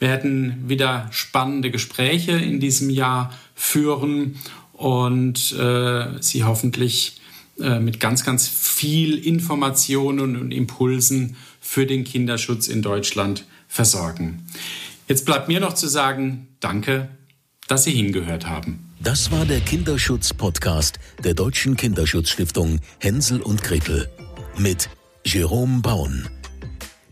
werden 0.00 0.68
wieder 0.68 1.08
spannende 1.12 1.70
Gespräche 1.70 2.32
in 2.32 2.58
diesem 2.58 2.90
Jahr 2.90 3.32
führen 3.54 4.36
und 4.72 5.52
äh, 5.52 6.06
Sie 6.20 6.44
hoffentlich 6.44 7.20
äh, 7.60 7.78
mit 7.78 8.00
ganz, 8.00 8.24
ganz 8.24 8.48
viel 8.48 9.18
Informationen 9.18 10.36
und 10.36 10.50
Impulsen 10.50 11.36
für 11.60 11.86
den 11.86 12.04
Kinderschutz 12.04 12.66
in 12.66 12.82
Deutschland 12.82 13.44
versorgen. 13.68 14.46
Jetzt 15.06 15.26
bleibt 15.26 15.48
mir 15.48 15.60
noch 15.60 15.74
zu 15.74 15.86
sagen, 15.86 16.48
danke 16.60 17.08
dass 17.70 17.84
Sie 17.84 17.92
hingehört 17.92 18.48
haben. 18.48 18.90
Das 18.98 19.30
war 19.30 19.46
der 19.46 19.60
Kinderschutz-Podcast 19.60 20.98
der 21.22 21.34
Deutschen 21.34 21.76
Kinderschutzstiftung 21.76 22.80
Hänsel 22.98 23.40
und 23.40 23.62
Gretel 23.62 24.08
mit 24.58 24.90
Jerome 25.24 25.80
Baun. 25.80 26.28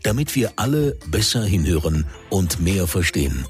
Damit 0.03 0.35
wir 0.35 0.51
alle 0.57 0.97
besser 1.07 1.45
hinhören 1.45 2.05
und 2.29 2.59
mehr 2.59 2.87
verstehen. 2.87 3.45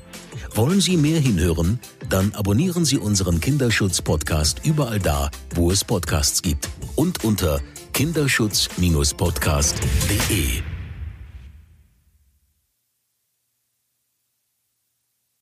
Wollen 0.53 0.81
Sie 0.81 0.97
mehr 0.97 1.19
hinhören? 1.19 1.79
Dann 2.09 2.31
abonnieren 2.33 2.85
Sie 2.85 2.97
unseren 2.97 3.41
Kinderschutz-Podcast 3.41 4.61
überall 4.63 4.99
da, 4.99 5.31
wo 5.55 5.71
es 5.71 5.83
Podcasts 5.83 6.43
gibt 6.43 6.69
und 6.95 7.23
unter 7.23 7.59
kinderschutz-podcast.de. 7.93 10.78